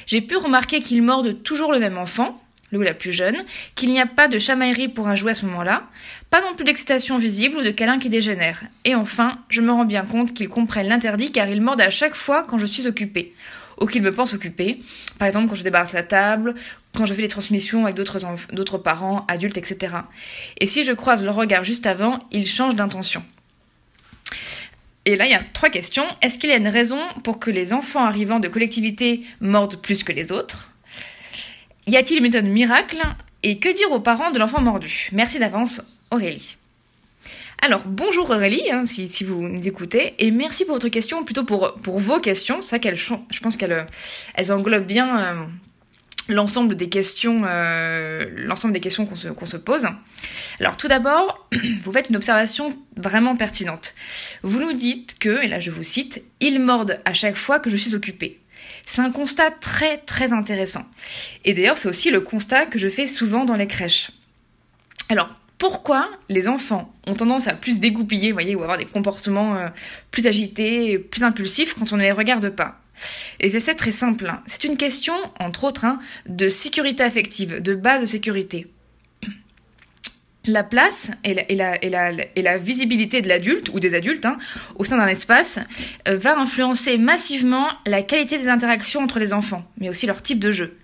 J'ai 0.05 0.21
pu 0.21 0.35
remarquer 0.35 0.81
qu'ils 0.81 1.01
mordent 1.01 1.41
toujours 1.43 1.71
le 1.71 1.79
même 1.79 1.97
enfant, 1.97 2.39
le 2.71 2.79
ou 2.79 2.81
la 2.81 2.93
plus 2.93 3.13
jeune, 3.13 3.45
qu'il 3.75 3.91
n'y 3.91 4.01
a 4.01 4.05
pas 4.07 4.27
de 4.27 4.37
chamaillerie 4.37 4.89
pour 4.89 5.07
un 5.07 5.15
jouet 5.15 5.31
à 5.31 5.35
ce 5.35 5.45
moment-là, 5.45 5.87
pas 6.29 6.41
non 6.41 6.55
plus 6.55 6.65
d'excitation 6.65 7.17
visible 7.17 7.57
ou 7.57 7.63
de 7.63 7.71
câlin 7.71 7.99
qui 7.99 8.09
dégénère. 8.09 8.65
Et 8.83 8.95
enfin, 8.95 9.39
je 9.49 9.61
me 9.61 9.71
rends 9.71 9.85
bien 9.85 10.03
compte 10.03 10.33
qu'ils 10.33 10.49
comprennent 10.49 10.89
l'interdit 10.89 11.31
car 11.31 11.47
ils 11.47 11.61
mordent 11.61 11.81
à 11.81 11.89
chaque 11.89 12.15
fois 12.15 12.43
quand 12.43 12.57
je 12.57 12.65
suis 12.65 12.85
occupée 12.85 13.33
ou 13.79 13.85
qu'il 13.85 14.01
me 14.01 14.13
pense 14.13 14.33
occuper. 14.33 14.79
Par 15.19 15.27
exemple, 15.27 15.49
quand 15.49 15.55
je 15.55 15.63
débarrasse 15.63 15.93
la 15.93 16.03
table, 16.03 16.55
quand 16.95 17.05
je 17.05 17.13
fais 17.13 17.21
les 17.21 17.27
transmissions 17.27 17.85
avec 17.85 17.95
d'autres 17.95 18.77
parents, 18.77 19.25
adultes, 19.27 19.57
etc. 19.57 19.95
Et 20.59 20.67
si 20.67 20.83
je 20.83 20.91
croise 20.93 21.23
le 21.23 21.31
regard 21.31 21.63
juste 21.63 21.85
avant, 21.85 22.19
il 22.31 22.47
change 22.47 22.75
d'intention. 22.75 23.23
Et 25.05 25.15
là, 25.15 25.25
il 25.25 25.31
y 25.31 25.35
a 25.35 25.43
trois 25.53 25.69
questions. 25.69 26.05
Est-ce 26.21 26.39
qu'il 26.39 26.49
y 26.49 26.53
a 26.53 26.57
une 26.57 26.67
raison 26.67 26.99
pour 27.23 27.39
que 27.39 27.51
les 27.51 27.73
enfants 27.73 28.03
arrivant 28.03 28.39
de 28.39 28.47
collectivités 28.47 29.23
mordent 29.39 29.79
plus 29.79 30.03
que 30.03 30.11
les 30.11 30.31
autres? 30.31 30.69
Y 31.85 31.97
a-t-il 31.97 32.17
une 32.17 32.23
méthode 32.23 32.45
miracle? 32.45 33.01
Et 33.43 33.59
que 33.59 33.69
dire 33.69 33.91
aux 33.91 33.99
parents 33.99 34.31
de 34.31 34.39
l'enfant 34.39 34.61
mordu? 34.61 35.09
Merci 35.11 35.37
d'avance, 35.37 35.81
Aurélie. 36.09 36.57
Alors, 37.65 37.81
bonjour 37.87 38.29
Aurélie, 38.29 38.69
hein, 38.69 38.85
si, 38.85 39.23
vous 39.23 39.41
nous 39.41 39.67
écoutez, 39.67 40.13
et 40.19 40.29
merci 40.29 40.65
pour 40.65 40.75
votre 40.75 40.89
question, 40.89 41.23
plutôt 41.23 41.45
pour, 41.45 41.73
vos 41.83 42.19
questions. 42.19 42.61
C'est 42.61 42.79
qu'elles, 42.79 42.95
je 42.95 43.39
pense 43.41 43.57
qu'elles 43.57 43.87
elles 44.35 44.51
englobent 44.51 44.85
bien 44.85 45.19
euh, 45.19 45.45
l'ensemble 46.29 46.75
des 46.75 46.89
questions, 46.89 47.41
euh, 47.43 48.29
l'ensemble 48.35 48.71
des 48.71 48.81
questions 48.81 49.07
qu'on 49.07 49.15
se, 49.15 49.29
se 49.47 49.57
pose. 49.57 49.87
Alors, 50.59 50.77
tout 50.77 50.87
d'abord, 50.87 51.49
vous 51.83 51.91
faites 51.91 52.09
une 52.09 52.17
observation 52.17 52.77
vraiment 52.97 53.35
pertinente. 53.35 53.95
Vous 54.43 54.59
nous 54.59 54.73
dites 54.73 55.17
que, 55.17 55.43
et 55.43 55.47
là 55.47 55.59
je 55.59 55.71
vous 55.71 55.81
cite, 55.81 56.21
ils 56.41 56.59
mordent 56.59 56.99
à 57.03 57.13
chaque 57.13 57.35
fois 57.35 57.59
que 57.59 57.71
je 57.71 57.77
suis 57.77 57.95
occupée. 57.95 58.39
C'est 58.85 59.01
un 59.01 59.09
constat 59.09 59.49
très 59.49 59.97
très 59.97 60.33
intéressant. 60.33 60.85
Et 61.45 61.55
d'ailleurs, 61.55 61.79
c'est 61.79 61.89
aussi 61.89 62.11
le 62.11 62.21
constat 62.21 62.67
que 62.67 62.77
je 62.77 62.89
fais 62.89 63.07
souvent 63.07 63.43
dans 63.43 63.55
les 63.55 63.65
crèches. 63.65 64.11
Alors, 65.09 65.35
pourquoi 65.65 66.11
les 66.29 66.47
enfants 66.47 66.93
ont 67.07 67.15
tendance 67.15 67.47
à 67.47 67.55
plus 67.55 67.79
dégoupiller, 67.79 68.31
voyez, 68.31 68.53
ou 68.53 68.61
avoir 68.61 68.77
des 68.77 68.85
comportements 68.85 69.55
euh, 69.55 69.69
plus 70.11 70.27
agités, 70.27 70.99
plus 70.99 71.23
impulsifs 71.23 71.73
quand 71.73 71.91
on 71.91 71.97
ne 71.97 72.03
les 72.03 72.11
regarde 72.11 72.49
pas. 72.51 72.81
Et 73.39 73.59
c'est 73.59 73.73
très 73.73 73.89
simple. 73.89 74.27
Hein. 74.27 74.43
C'est 74.45 74.63
une 74.63 74.77
question, 74.77 75.15
entre 75.39 75.63
autres, 75.63 75.83
hein, 75.83 75.97
de 76.27 76.49
sécurité 76.49 77.01
affective, 77.01 77.63
de 77.63 77.73
base 77.73 78.01
de 78.01 78.05
sécurité. 78.05 78.67
La 80.45 80.63
place 80.63 81.09
et 81.23 81.33
la, 81.55 82.57
visibilité 82.59 83.23
de 83.23 83.27
l'adulte 83.27 83.69
ou 83.73 83.79
des 83.79 83.95
adultes 83.95 84.27
hein, 84.27 84.37
au 84.75 84.85
sein 84.85 84.97
d'un 84.97 85.07
espace 85.07 85.57
euh, 86.07 86.15
va 86.15 86.37
influencer 86.37 86.99
massivement 86.99 87.69
la 87.87 88.03
qualité 88.03 88.37
des 88.37 88.49
interactions 88.49 89.01
entre 89.01 89.17
les 89.17 89.33
enfants, 89.33 89.65
mais 89.79 89.89
aussi 89.89 90.05
leur 90.05 90.21
type 90.21 90.37
de 90.37 90.51
jeu. 90.51 90.77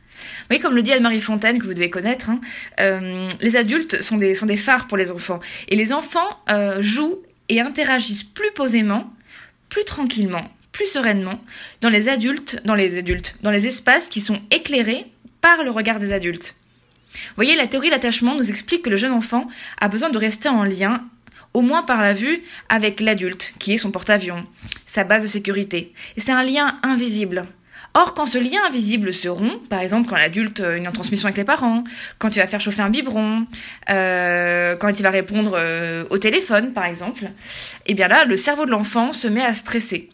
Voyez, 0.49 0.61
comme 0.61 0.75
le 0.75 0.81
dit 0.81 0.91
Anne-Marie 0.93 1.21
Fontaine, 1.21 1.59
que 1.59 1.65
vous 1.65 1.73
devez 1.73 1.89
connaître, 1.89 2.29
hein, 2.29 2.41
euh, 2.79 3.27
les 3.41 3.55
adultes 3.55 4.01
sont 4.01 4.17
des, 4.17 4.35
sont 4.35 4.47
phares 4.57 4.87
pour 4.87 4.97
les 4.97 5.11
enfants. 5.11 5.39
Et 5.69 5.75
les 5.75 5.93
enfants 5.93 6.39
euh, 6.49 6.81
jouent 6.81 7.19
et 7.49 7.59
interagissent 7.61 8.23
plus 8.23 8.51
posément, 8.53 9.13
plus 9.69 9.85
tranquillement, 9.85 10.49
plus 10.71 10.85
sereinement 10.85 11.41
dans 11.81 11.89
les 11.89 12.07
adultes, 12.07 12.61
dans 12.65 12.75
les 12.75 12.97
adultes, 12.97 13.35
dans 13.41 13.51
les 13.51 13.67
espaces 13.67 14.07
qui 14.07 14.21
sont 14.21 14.41
éclairés 14.51 15.05
par 15.41 15.63
le 15.63 15.71
regard 15.71 15.99
des 15.99 16.13
adultes. 16.13 16.55
Vous 17.13 17.35
voyez, 17.35 17.55
la 17.55 17.67
théorie 17.67 17.89
de 17.89 17.93
l'attachement 17.93 18.35
nous 18.35 18.49
explique 18.49 18.83
que 18.83 18.89
le 18.89 18.97
jeune 18.97 19.11
enfant 19.11 19.47
a 19.79 19.89
besoin 19.89 20.09
de 20.09 20.17
rester 20.17 20.47
en 20.47 20.63
lien, 20.63 21.03
au 21.53 21.61
moins 21.61 21.83
par 21.83 22.01
la 22.01 22.13
vue, 22.13 22.43
avec 22.69 23.01
l'adulte, 23.01 23.53
qui 23.59 23.73
est 23.73 23.77
son 23.77 23.91
porte-avions, 23.91 24.45
sa 24.85 25.03
base 25.03 25.23
de 25.23 25.27
sécurité. 25.27 25.93
Et 26.15 26.21
c'est 26.21 26.31
un 26.31 26.43
lien 26.43 26.79
invisible. 26.83 27.45
Or, 27.93 28.13
quand 28.13 28.25
ce 28.25 28.37
lien 28.37 28.59
invisible 28.67 29.13
se 29.13 29.27
rompt, 29.27 29.67
par 29.67 29.81
exemple 29.81 30.09
quand 30.09 30.15
l'adulte 30.15 30.61
a 30.61 30.77
une 30.77 30.89
transmission 30.91 31.25
avec 31.25 31.37
les 31.37 31.43
parents, 31.43 31.83
quand 32.19 32.35
il 32.35 32.39
va 32.39 32.47
faire 32.47 32.61
chauffer 32.61 32.81
un 32.81 32.89
biberon, 32.89 33.45
euh, 33.89 34.77
quand 34.77 34.97
il 34.97 35.03
va 35.03 35.09
répondre 35.09 35.53
euh, 35.55 36.05
au 36.09 36.17
téléphone, 36.17 36.71
par 36.71 36.85
exemple, 36.85 37.25
eh 37.87 37.93
bien 37.93 38.07
là, 38.07 38.23
le 38.23 38.37
cerveau 38.37 38.65
de 38.65 38.71
l'enfant 38.71 39.11
se 39.11 39.27
met 39.27 39.43
à 39.43 39.53
stresser. 39.53 40.09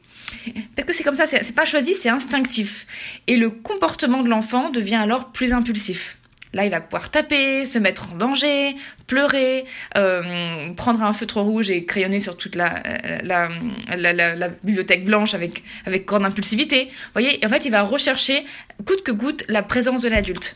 Parce 0.75 0.87
que 0.87 0.93
c'est 0.93 1.03
comme 1.03 1.15
ça, 1.15 1.27
c'est 1.27 1.55
pas 1.55 1.65
choisi, 1.65 1.93
c'est 1.93 2.09
instinctif. 2.09 2.87
Et 3.27 3.37
le 3.37 3.49
comportement 3.49 4.23
de 4.23 4.29
l'enfant 4.29 4.69
devient 4.69 4.95
alors 4.95 5.31
plus 5.31 5.53
impulsif. 5.53 6.16
Là, 6.57 6.65
il 6.65 6.71
va 6.71 6.81
pouvoir 6.81 7.11
taper, 7.11 7.67
se 7.67 7.77
mettre 7.77 8.09
en 8.11 8.15
danger, 8.15 8.75
pleurer, 9.05 9.65
euh, 9.95 10.73
prendre 10.73 11.03
un 11.03 11.13
feutre 11.13 11.39
rouge 11.39 11.69
et 11.69 11.85
crayonner 11.85 12.19
sur 12.19 12.35
toute 12.35 12.55
la, 12.55 12.81
la, 13.21 14.49
bibliothèque 14.63 15.05
blanche 15.05 15.35
avec, 15.35 15.61
avec 15.85 16.07
grande 16.07 16.25
impulsivité. 16.25 16.85
Vous 16.85 17.13
voyez, 17.13 17.39
en 17.45 17.49
fait, 17.49 17.65
il 17.65 17.69
va 17.69 17.83
rechercher, 17.83 18.43
coûte 18.87 19.03
que 19.03 19.11
coûte, 19.11 19.43
la 19.47 19.61
présence 19.61 20.01
de 20.01 20.09
l'adulte. 20.09 20.55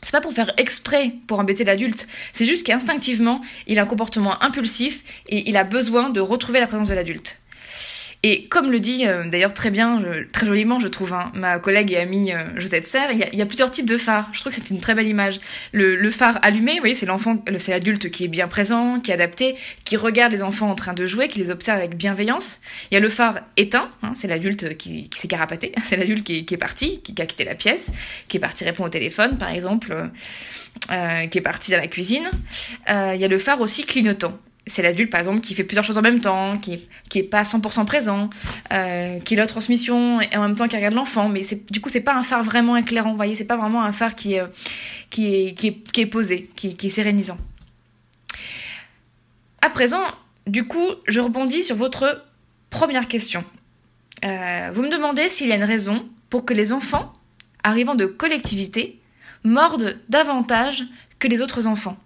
C'est 0.00 0.12
pas 0.12 0.20
pour 0.20 0.32
faire 0.32 0.52
exprès 0.58 1.14
pour 1.26 1.40
embêter 1.40 1.64
l'adulte, 1.64 2.06
c'est 2.32 2.44
juste 2.44 2.64
qu'instinctivement, 2.64 3.40
il 3.66 3.80
a 3.80 3.82
un 3.82 3.86
comportement 3.86 4.40
impulsif 4.44 5.02
et 5.26 5.50
il 5.50 5.56
a 5.56 5.64
besoin 5.64 6.08
de 6.10 6.20
retrouver 6.20 6.60
la 6.60 6.68
présence 6.68 6.88
de 6.88 6.94
l'adulte. 6.94 7.40
Et 8.22 8.46
comme 8.48 8.70
le 8.70 8.80
dit 8.80 9.06
euh, 9.06 9.28
d'ailleurs 9.28 9.54
très 9.54 9.70
bien, 9.70 10.02
très 10.32 10.46
joliment, 10.46 10.80
je 10.80 10.88
trouve, 10.88 11.12
hein, 11.12 11.30
ma 11.34 11.58
collègue 11.58 11.92
et 11.92 11.98
amie 11.98 12.32
euh, 12.32 12.44
Josette 12.56 12.86
Serre, 12.86 13.12
il 13.12 13.18
y, 13.18 13.42
a, 13.42 13.46
plusieurs 13.46 13.70
types 13.70 13.86
de 13.86 13.96
phares. 13.96 14.28
Je 14.32 14.40
trouve 14.40 14.52
que 14.52 14.58
c'est 14.58 14.70
une 14.70 14.80
très 14.80 14.94
belle 14.94 15.06
image. 15.06 15.40
Le, 15.72 16.10
phare 16.10 16.38
allumé, 16.42 16.72
vous 16.74 16.80
voyez, 16.80 16.94
c'est 16.94 17.06
l'enfant, 17.06 17.42
c'est 17.58 17.72
l'adulte 17.72 18.10
qui 18.10 18.24
est 18.24 18.28
bien 18.28 18.48
présent, 18.48 19.00
qui 19.00 19.10
est 19.10 19.14
adapté, 19.14 19.56
qui 19.84 19.96
regarde 19.96 20.32
les 20.32 20.42
enfants 20.42 20.70
en 20.70 20.74
train 20.74 20.94
de 20.94 21.04
jouer, 21.06 21.28
qui 21.28 21.38
les 21.38 21.50
observe 21.50 21.78
avec 21.78 21.96
bienveillance. 21.96 22.60
Il 22.90 22.94
y 22.94 22.96
a 22.96 23.00
le 23.00 23.10
phare 23.10 23.40
éteint, 23.56 23.90
hein, 24.02 24.12
c'est 24.14 24.28
l'adulte 24.28 24.76
qui, 24.76 25.10
s'est 25.14 25.28
carapaté, 25.28 25.72
c'est 25.84 25.96
l'adulte 25.96 26.24
qui, 26.24 26.46
est 26.50 26.56
parti, 26.56 27.00
qui, 27.02 27.14
a 27.20 27.26
quitté 27.26 27.44
la 27.44 27.54
pièce, 27.54 27.90
qui 28.28 28.38
est 28.38 28.40
parti 28.40 28.64
répondre 28.64 28.88
au 28.88 28.92
téléphone, 28.92 29.38
par 29.38 29.50
exemple. 29.50 29.94
Euh, 30.92 31.26
qui 31.28 31.38
est 31.38 31.42
parti 31.42 31.70
dans 31.70 31.78
la 31.78 31.86
cuisine. 31.86 32.30
Il 32.86 33.16
y 33.16 33.24
a 33.24 33.28
le 33.28 33.38
phare 33.38 33.62
aussi 33.62 33.84
clignotant 33.86 34.38
c'est 34.66 34.82
l'adulte 34.82 35.10
par 35.10 35.20
exemple 35.20 35.40
qui 35.40 35.54
fait 35.54 35.64
plusieurs 35.64 35.84
choses 35.84 35.98
en 35.98 36.02
même 36.02 36.20
temps, 36.20 36.58
qui 36.58 36.80
qui 37.08 37.20
est 37.20 37.22
pas 37.22 37.42
100% 37.42 37.84
présent, 37.84 38.30
euh, 38.72 39.20
qui 39.20 39.34
est 39.34 39.36
la 39.36 39.46
transmission 39.46 40.20
et 40.20 40.36
en 40.36 40.42
même 40.42 40.56
temps 40.56 40.68
qui 40.68 40.76
regarde 40.76 40.94
l'enfant, 40.94 41.28
mais 41.28 41.42
du 41.70 41.80
coup 41.80 41.88
c'est 41.88 42.00
pas 42.00 42.14
un 42.14 42.22
phare 42.22 42.42
vraiment 42.42 42.76
éclairant, 42.76 43.10
vous 43.10 43.16
voyez, 43.16 43.34
c'est 43.34 43.44
pas 43.44 43.56
vraiment 43.56 43.84
un 43.84 43.92
phare 43.92 44.14
qui 44.16 44.34
est 44.34 46.06
posé, 46.06 46.50
qui, 46.56 46.76
qui 46.76 46.86
est 46.86 46.90
sérénisant. 46.90 47.38
À 49.62 49.70
présent, 49.70 50.02
du 50.46 50.66
coup, 50.66 50.86
je 51.08 51.20
rebondis 51.20 51.64
sur 51.64 51.74
votre 51.74 52.24
première 52.70 53.08
question. 53.08 53.44
Euh, 54.24 54.70
vous 54.72 54.82
me 54.82 54.88
demandez 54.88 55.28
s'il 55.28 55.48
y 55.48 55.52
a 55.52 55.56
une 55.56 55.64
raison 55.64 56.06
pour 56.30 56.44
que 56.44 56.54
les 56.54 56.72
enfants 56.72 57.12
arrivant 57.62 57.94
de 57.94 58.06
collectivité 58.06 59.00
mordent 59.44 59.98
davantage 60.08 60.84
que 61.18 61.28
les 61.28 61.40
autres 61.40 61.66
enfants. 61.66 61.96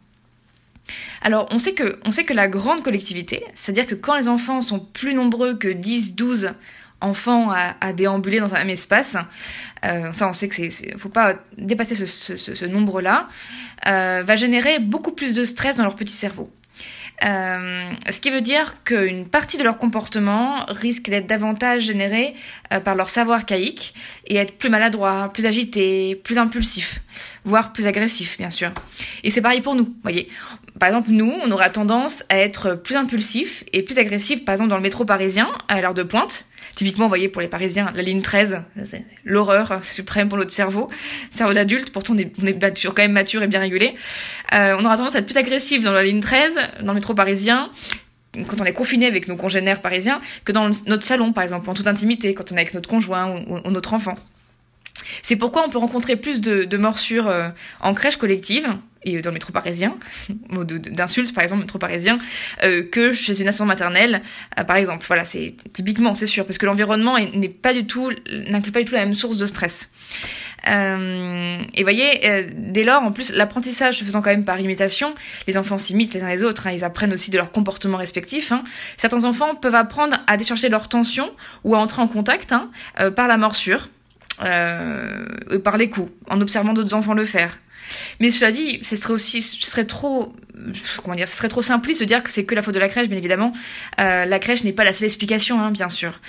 Alors, 1.22 1.48
on 1.50 1.58
sait 1.58 1.74
que, 1.74 1.98
on 2.04 2.12
sait 2.12 2.24
que 2.24 2.34
la 2.34 2.48
grande 2.48 2.82
collectivité, 2.82 3.44
c'est-à-dire 3.54 3.86
que 3.86 3.94
quand 3.94 4.16
les 4.16 4.28
enfants 4.28 4.62
sont 4.62 4.80
plus 4.80 5.14
nombreux 5.14 5.56
que 5.56 5.68
10, 5.68 6.14
12 6.14 6.50
enfants 7.00 7.50
à, 7.50 7.92
déambuler 7.92 8.40
dans 8.40 8.54
un 8.54 8.58
même 8.58 8.70
espace, 8.70 9.16
euh, 9.84 10.12
ça 10.12 10.28
on 10.28 10.32
sait 10.32 10.48
que 10.48 10.54
c'est, 10.54 10.98
faut 10.98 11.08
pas 11.08 11.36
dépasser 11.56 11.94
ce, 11.94 12.64
nombre-là, 12.66 13.28
euh, 13.86 14.22
va 14.24 14.36
générer 14.36 14.78
beaucoup 14.78 15.12
plus 15.12 15.34
de 15.34 15.44
stress 15.44 15.76
dans 15.76 15.84
leur 15.84 15.96
petit 15.96 16.12
cerveau. 16.12 16.50
Euh, 17.22 17.90
ce 18.08 18.18
qui 18.18 18.30
veut 18.30 18.40
dire 18.40 18.82
qu'une 18.84 19.26
partie 19.26 19.58
de 19.58 19.62
leur 19.62 19.76
comportement 19.76 20.64
risque 20.68 21.10
d'être 21.10 21.26
davantage 21.26 21.82
générée 21.82 22.34
par 22.82 22.94
leur 22.94 23.10
savoir 23.10 23.44
caïque 23.44 23.92
et 24.26 24.36
être 24.36 24.56
plus 24.56 24.70
maladroit, 24.70 25.30
plus 25.34 25.44
agité, 25.44 26.14
plus 26.16 26.38
impulsif, 26.38 27.02
voire 27.44 27.74
plus 27.74 27.86
agressif, 27.86 28.38
bien 28.38 28.48
sûr. 28.48 28.72
Et 29.22 29.30
c'est 29.30 29.42
pareil 29.42 29.60
pour 29.60 29.74
nous, 29.74 29.94
voyez. 30.02 30.30
Par 30.80 30.88
exemple, 30.88 31.10
nous, 31.10 31.30
on 31.30 31.50
aura 31.52 31.70
tendance 31.70 32.24
à 32.30 32.38
être 32.38 32.74
plus 32.74 32.96
impulsif 32.96 33.62
et 33.72 33.82
plus 33.82 33.98
agressif, 33.98 34.44
par 34.44 34.54
exemple, 34.54 34.70
dans 34.70 34.76
le 34.76 34.82
métro 34.82 35.04
parisien, 35.04 35.48
à 35.68 35.80
l'heure 35.80 35.94
de 35.94 36.02
pointe, 36.02 36.46
Typiquement, 36.76 37.06
vous 37.06 37.10
voyez, 37.10 37.28
pour 37.28 37.42
les 37.42 37.48
Parisiens, 37.48 37.90
la 37.94 38.02
ligne 38.02 38.22
13, 38.22 38.62
c'est 38.84 39.04
l'horreur 39.24 39.80
suprême 39.84 40.28
pour 40.28 40.38
notre 40.38 40.52
cerveau, 40.52 40.88
cerveau 41.30 41.52
d'adulte, 41.52 41.90
pourtant 41.92 42.14
on 42.14 42.18
est, 42.18 42.32
on 42.40 42.46
est 42.46 42.84
quand 42.84 42.98
même 42.98 43.12
mature 43.12 43.42
et 43.42 43.48
bien 43.48 43.60
régulé. 43.60 43.94
Euh, 44.52 44.76
on 44.78 44.84
aura 44.84 44.96
tendance 44.96 45.14
à 45.14 45.18
être 45.18 45.26
plus 45.26 45.36
agressif 45.36 45.82
dans 45.82 45.92
la 45.92 46.02
ligne 46.02 46.20
13, 46.20 46.54
dans 46.82 46.92
le 46.92 46.94
métro 46.94 47.12
parisien, 47.12 47.70
quand 48.34 48.60
on 48.60 48.64
est 48.64 48.72
confiné 48.72 49.06
avec 49.06 49.26
nos 49.28 49.36
congénères 49.36 49.82
parisiens, 49.82 50.20
que 50.44 50.52
dans 50.52 50.70
notre 50.86 51.04
salon, 51.04 51.32
par 51.32 51.44
exemple, 51.44 51.68
en 51.68 51.74
toute 51.74 51.88
intimité, 51.88 52.34
quand 52.34 52.52
on 52.52 52.56
est 52.56 52.60
avec 52.60 52.72
notre 52.72 52.88
conjoint 52.88 53.44
ou 53.46 53.70
notre 53.70 53.92
enfant. 53.92 54.14
C'est 55.22 55.36
pourquoi 55.36 55.64
on 55.66 55.70
peut 55.70 55.78
rencontrer 55.78 56.16
plus 56.16 56.40
de, 56.40 56.76
morsures 56.76 57.28
euh, 57.28 57.48
en 57.80 57.94
crèche 57.94 58.16
collective 58.16 58.66
et 59.02 59.22
dans 59.22 59.30
le 59.30 59.34
métro 59.34 59.50
parisien, 59.50 59.96
d'insultes 60.28 61.34
par 61.34 61.42
exemple, 61.42 61.62
métro 61.62 61.78
parisien, 61.78 62.18
euh, 62.62 62.82
que 62.82 63.14
chez 63.14 63.40
une 63.40 63.48
assistante 63.48 63.68
maternelle, 63.68 64.20
euh, 64.58 64.64
par 64.64 64.76
exemple. 64.76 65.06
Voilà, 65.06 65.24
c'est 65.24 65.54
typiquement, 65.72 66.14
c'est 66.14 66.26
sûr, 66.26 66.44
parce 66.44 66.58
que 66.58 66.66
l'environnement 66.66 67.18
n'est 67.18 67.48
pas 67.48 67.72
du 67.72 67.86
tout, 67.86 68.10
n'inclut 68.48 68.72
pas 68.72 68.80
du 68.80 68.84
tout 68.84 68.94
la 68.94 69.06
même 69.06 69.14
source 69.14 69.38
de 69.38 69.46
stress. 69.46 69.90
et 70.66 71.82
voyez, 71.82 72.46
dès 72.54 72.84
lors, 72.84 73.02
en 73.02 73.12
plus, 73.12 73.32
l'apprentissage 73.32 73.98
se 73.98 74.04
faisant 74.04 74.20
quand 74.20 74.30
même 74.30 74.44
par 74.44 74.60
imitation, 74.60 75.14
les 75.46 75.56
enfants 75.56 75.78
s'imitent 75.78 76.12
les 76.12 76.22
uns 76.22 76.28
les 76.28 76.44
autres, 76.44 76.66
hein, 76.66 76.72
ils 76.72 76.84
apprennent 76.84 77.14
aussi 77.14 77.30
de 77.30 77.38
leur 77.38 77.52
comportement 77.52 77.96
respectif. 77.96 78.52
Hein. 78.52 78.64
Certains 78.98 79.24
enfants 79.24 79.54
peuvent 79.54 79.74
apprendre 79.74 80.18
à 80.26 80.36
décharger 80.36 80.68
leur 80.68 80.90
tension 80.90 81.30
ou 81.64 81.74
à 81.74 81.78
entrer 81.78 82.02
en 82.02 82.08
contact 82.08 82.52
hein, 82.52 82.70
par 83.16 83.28
la 83.28 83.38
morsure 83.38 83.88
euh, 84.42 85.58
par 85.62 85.76
les 85.76 85.90
coups, 85.90 86.10
en 86.28 86.40
observant 86.40 86.72
d'autres 86.72 86.94
enfants 86.94 87.14
le 87.14 87.26
faire. 87.26 87.58
Mais 88.20 88.30
cela 88.30 88.52
dit, 88.52 88.80
ce 88.82 88.96
serait 88.96 89.12
aussi, 89.12 89.42
ce 89.42 89.70
serait 89.70 89.84
trop, 89.84 90.32
comment 91.02 91.16
dire, 91.16 91.28
ce 91.28 91.36
serait 91.36 91.48
trop 91.48 91.62
simpliste 91.62 92.00
de 92.00 92.06
dire 92.06 92.22
que 92.22 92.30
c'est 92.30 92.44
que 92.44 92.54
la 92.54 92.62
faute 92.62 92.74
de 92.74 92.80
la 92.80 92.88
crèche, 92.88 93.08
bien 93.08 93.18
évidemment. 93.18 93.52
Euh, 94.00 94.24
la 94.24 94.38
crèche 94.38 94.64
n'est 94.64 94.72
pas 94.72 94.84
la 94.84 94.92
seule 94.92 95.06
explication, 95.06 95.60
hein, 95.60 95.70
bien 95.70 95.88
sûr. 95.88 96.20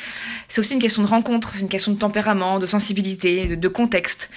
C'est 0.48 0.60
aussi 0.60 0.74
une 0.74 0.82
question 0.82 1.02
de 1.04 1.08
rencontre, 1.08 1.52
c'est 1.54 1.62
une 1.62 1.70
question 1.70 1.92
de 1.92 1.98
tempérament, 1.98 2.60
de 2.60 2.66
sensibilité, 2.66 3.56
de, 3.56 3.68
contexte. 3.68 4.30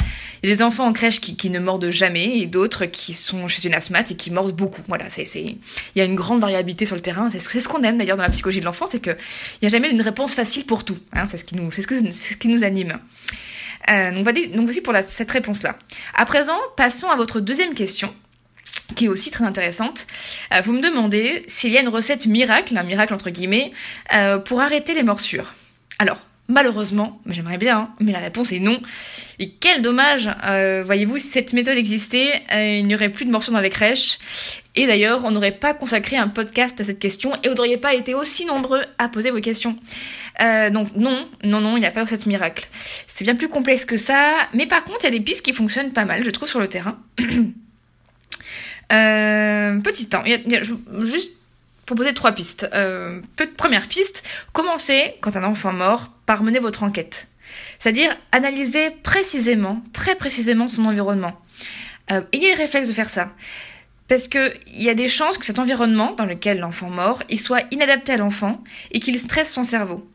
Il 0.43 0.49
y 0.49 0.53
a 0.53 0.57
des 0.57 0.63
enfants 0.63 0.87
en 0.87 0.93
crèche 0.93 1.21
qui, 1.21 1.37
qui 1.37 1.51
ne 1.51 1.59
mordent 1.59 1.91
jamais 1.91 2.39
et 2.39 2.47
d'autres 2.47 2.85
qui 2.85 3.15
sont 3.15 3.49
chez 3.49 3.67
une 3.67 3.75
asthmate 3.75 4.13
et 4.13 4.17
qui 4.17 4.31
mordent 4.31 4.55
beaucoup. 4.55 4.83
Voilà, 4.89 5.09
c'est, 5.09 5.25
il 5.35 5.59
y 5.97 6.01
a 6.01 6.05
une 6.05 6.15
grande 6.15 6.41
variabilité 6.41 6.87
sur 6.87 6.97
le 6.97 7.03
terrain. 7.03 7.31
C'est 7.31 7.61
ce 7.61 7.69
qu'on 7.69 7.83
aime 7.83 7.99
d'ailleurs 7.99 8.17
dans 8.17 8.23
la 8.23 8.31
psychologie 8.31 8.61
de 8.61 8.65
l'enfant, 8.65 8.87
c'est 8.87 9.01
que 9.01 9.11
il 9.11 9.59
n'y 9.63 9.67
a 9.67 9.71
jamais 9.71 9.91
une 9.91 10.03
réponse 10.03 10.35
facile 10.35 10.67
pour 10.67 10.85
tout. 10.85 10.99
Hein, 11.13 11.25
c'est 11.31 11.39
ce 11.39 11.45
qui 11.45 11.57
nous, 11.57 11.71
ce 11.73 11.83
c'est 11.83 12.13
ce 12.13 12.37
qui 12.37 12.49
nous 12.49 12.63
anime. 12.63 12.99
Euh, 13.91 14.11
donc, 14.13 14.65
voici 14.65 14.81
pour 14.81 14.95
cette 15.05 15.31
réponse-là. 15.31 15.77
À 16.15 16.27
présent, 16.27 16.59
passons 16.77 17.09
à 17.09 17.17
votre 17.17 17.41
deuxième 17.41 17.75
question 17.75 18.15
qui 18.97 19.07
est 19.07 19.09
aussi 19.09 19.31
très 19.31 19.45
intéressante. 19.45 20.07
Euh, 20.53 20.61
vous 20.61 20.73
me 20.73 20.81
demandez 20.81 21.45
s'il 21.49 21.73
y 21.73 21.79
a 21.79 21.81
une 21.81 21.89
recette 21.89 22.27
miracle, 22.27 22.77
un 22.77 22.83
miracle 22.83 23.15
entre 23.15 23.31
guillemets, 23.31 23.73
euh, 24.15 24.39
pour 24.39 24.61
arrêter 24.61 24.95
les 24.95 25.03
morsures. 25.03 25.55
Alors, 25.99 26.27
malheureusement, 26.49 27.21
j'aimerais 27.27 27.59
bien, 27.59 27.79
hein, 27.79 27.91
mais 28.01 28.13
la 28.13 28.21
réponse 28.21 28.53
est 28.53 28.61
non. 28.61 28.81
Et 29.39 29.51
quel 29.51 29.83
dommage 29.83 30.29
Voyez-vous, 30.85 31.19
si 31.19 31.29
cette 31.29 31.53
méthode 31.53 31.77
existait, 31.77 32.43
il 32.53 32.87
n'y 32.87 32.95
aurait 32.95 33.11
plus 33.11 33.25
de 33.25 33.31
morsures 33.31 33.53
dans 33.53 33.61
les 33.61 33.71
crèches. 33.71 34.19
Et 34.77 34.87
d'ailleurs, 34.87 35.25
on 35.25 35.31
n'aurait 35.31 35.53
pas 35.53 35.73
consacré 35.73 36.17
un 36.17 36.29
podcast 36.29 36.81
à 36.81 36.85
cette 36.85 36.99
question 36.99 37.33
et 37.43 37.49
vous 37.49 37.55
n'auriez 37.55 37.77
pas 37.77 37.95
été 37.95 38.15
aussi 38.15 38.45
nombreux 38.45 38.83
à 38.99 39.09
poser 39.09 39.31
vos 39.31 39.41
questions. 39.41 39.77
Euh, 40.43 40.69
donc 40.71 40.97
non, 40.97 41.29
non, 41.45 41.61
non, 41.61 41.77
il 41.77 41.81
n'y 41.81 41.87
a 41.87 41.93
pas 41.93 42.01
de 42.01 42.07
recette 42.07 42.27
miracle. 42.27 42.67
C'est 43.07 43.25
bien 43.25 43.37
plus 43.37 43.49
complexe 43.49 43.85
que 43.85 43.97
ça, 43.97 44.33
mais 44.53 44.67
par 44.67 44.85
contre, 44.85 44.99
il 45.03 45.05
y 45.05 45.09
a 45.09 45.19
des 45.19 45.21
pistes 45.21 45.45
qui 45.45 45.53
fonctionnent 45.53 45.93
pas 45.93 46.05
mal, 46.05 46.25
je 46.25 46.31
trouve, 46.31 46.49
sur 46.49 46.59
le 46.59 46.69
terrain. 46.69 46.99
euh, 48.93 49.79
petit 49.81 50.09
temps, 50.09 50.25
juste 51.03 51.31
proposer 51.87 52.15
trois 52.15 52.33
pistes. 52.33 52.69
Euh, 52.75 53.21
première 53.57 53.89
piste, 53.89 54.23
commencez, 54.53 55.15
quand 55.21 55.37
un 55.37 55.45
enfant 55.45 55.73
mort, 55.73 56.11
par 56.27 56.43
mener 56.43 56.59
votre 56.59 56.83
enquête. 56.83 57.29
C'est-à-dire 57.79 58.17
analyser 58.33 58.91
précisément, 59.03 59.83
très 59.93 60.15
précisément 60.15 60.69
son 60.69 60.87
environnement. 60.87 61.41
Euh, 62.11 62.23
ayez 62.33 62.53
le 62.53 62.59
réflexe 62.59 62.89
de 62.89 62.93
faire 62.93 63.11
ça. 63.11 63.33
Parce 64.09 64.29
qu'il 64.29 64.53
y 64.75 64.91
a 64.91 64.95
des 64.95 65.09
chances 65.09 65.39
que 65.39 65.47
cet 65.47 65.59
environnement 65.59 66.13
dans 66.13 66.27
lequel 66.27 66.59
l'enfant 66.59 66.91
mort, 66.91 67.23
il 67.31 67.41
soit 67.41 67.63
inadapté 67.71 68.13
à 68.13 68.17
l'enfant 68.19 68.63
et 68.93 69.01
qu'il 69.01 69.19
stresse 69.19 69.53
son 69.53 69.65
cerveau. 69.65 70.07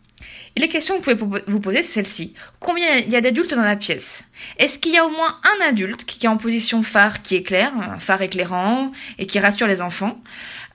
Les 0.60 0.68
questions 0.68 1.00
que 1.00 1.10
vous 1.12 1.26
pouvez 1.26 1.42
vous 1.48 1.62
poser, 1.62 1.82
c'est 1.84 2.04
celle-ci. 2.04 2.34
Combien 2.60 2.98
il 2.98 3.10
y 3.10 3.16
a 3.16 3.22
d'adultes 3.22 3.54
dans 3.54 3.64
la 3.64 3.78
pièce? 3.78 4.26
Est-ce 4.58 4.78
qu'il 4.78 4.92
y 4.92 4.98
a 4.98 5.06
au 5.06 5.10
moins 5.10 5.38
un 5.46 5.66
adulte 5.70 6.04
qui 6.04 6.26
est 6.26 6.30
en 6.30 6.36
position 6.36 6.84
phare 6.84 7.22
qui 7.22 7.38
éclaire, 7.38 7.72
un 7.82 7.98
phare 7.98 8.22
éclairant 8.24 8.92
et 9.20 9.26
qui 9.26 9.40
rassure 9.40 9.68
les 9.68 9.82
enfants? 9.82 10.20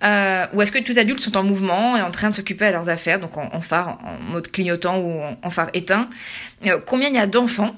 Euh, 0.03 0.47
Ou 0.55 0.63
est-ce 0.63 0.73
que 0.73 0.79
tous 0.79 0.93
les 0.93 0.99
adultes 1.01 1.21
sont 1.21 1.37
en 1.37 1.43
mouvement 1.43 1.99
et 1.99 2.01
en 2.01 2.11
train 2.11 2.31
de 2.31 2.35
s'occuper 2.35 2.65
à 2.65 2.73
leurs 2.73 2.89
affaires, 2.89 3.21
donc 3.21 3.37
en, 3.37 3.61
phare, 3.61 3.99
en 4.03 4.19
mode 4.23 4.51
clignotant 4.51 5.01
ou 5.01 5.21
en, 5.43 5.51
phare 5.51 5.69
éteint? 5.75 6.09
Euh, 6.67 6.81
Combien 6.87 7.11
il 7.11 7.17
y 7.17 7.19
a 7.19 7.27
d'enfants? 7.27 7.77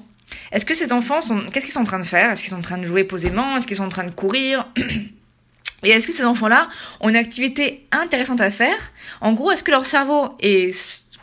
Est-ce 0.53 0.65
que 0.65 0.75
ces 0.75 0.93
enfants 0.93 1.19
sont... 1.21 1.49
Qu'est-ce 1.51 1.65
qu'ils 1.65 1.73
sont 1.73 1.81
en 1.81 1.83
train 1.83 1.99
de 1.99 2.05
faire? 2.05 2.31
Est-ce 2.31 2.41
qu'ils 2.41 2.51
sont 2.51 2.59
en 2.59 2.61
train 2.61 2.77
de 2.77 2.85
jouer 2.85 3.03
posément? 3.03 3.57
Est-ce 3.57 3.67
qu'ils 3.67 3.75
sont 3.75 3.83
en 3.83 3.89
train 3.89 4.05
de 4.05 4.11
courir? 4.11 4.65
Et 5.83 5.89
est-ce 5.89 6.07
que 6.07 6.13
ces 6.13 6.23
enfants-là 6.23 6.69
ont 7.01 7.09
une 7.09 7.17
activité 7.17 7.85
intéressante 7.91 8.39
à 8.39 8.49
faire? 8.49 8.93
En 9.19 9.33
gros, 9.33 9.51
est-ce 9.51 9.63
que 9.63 9.71
leur 9.71 9.85
cerveau 9.85 10.35
est 10.39 10.71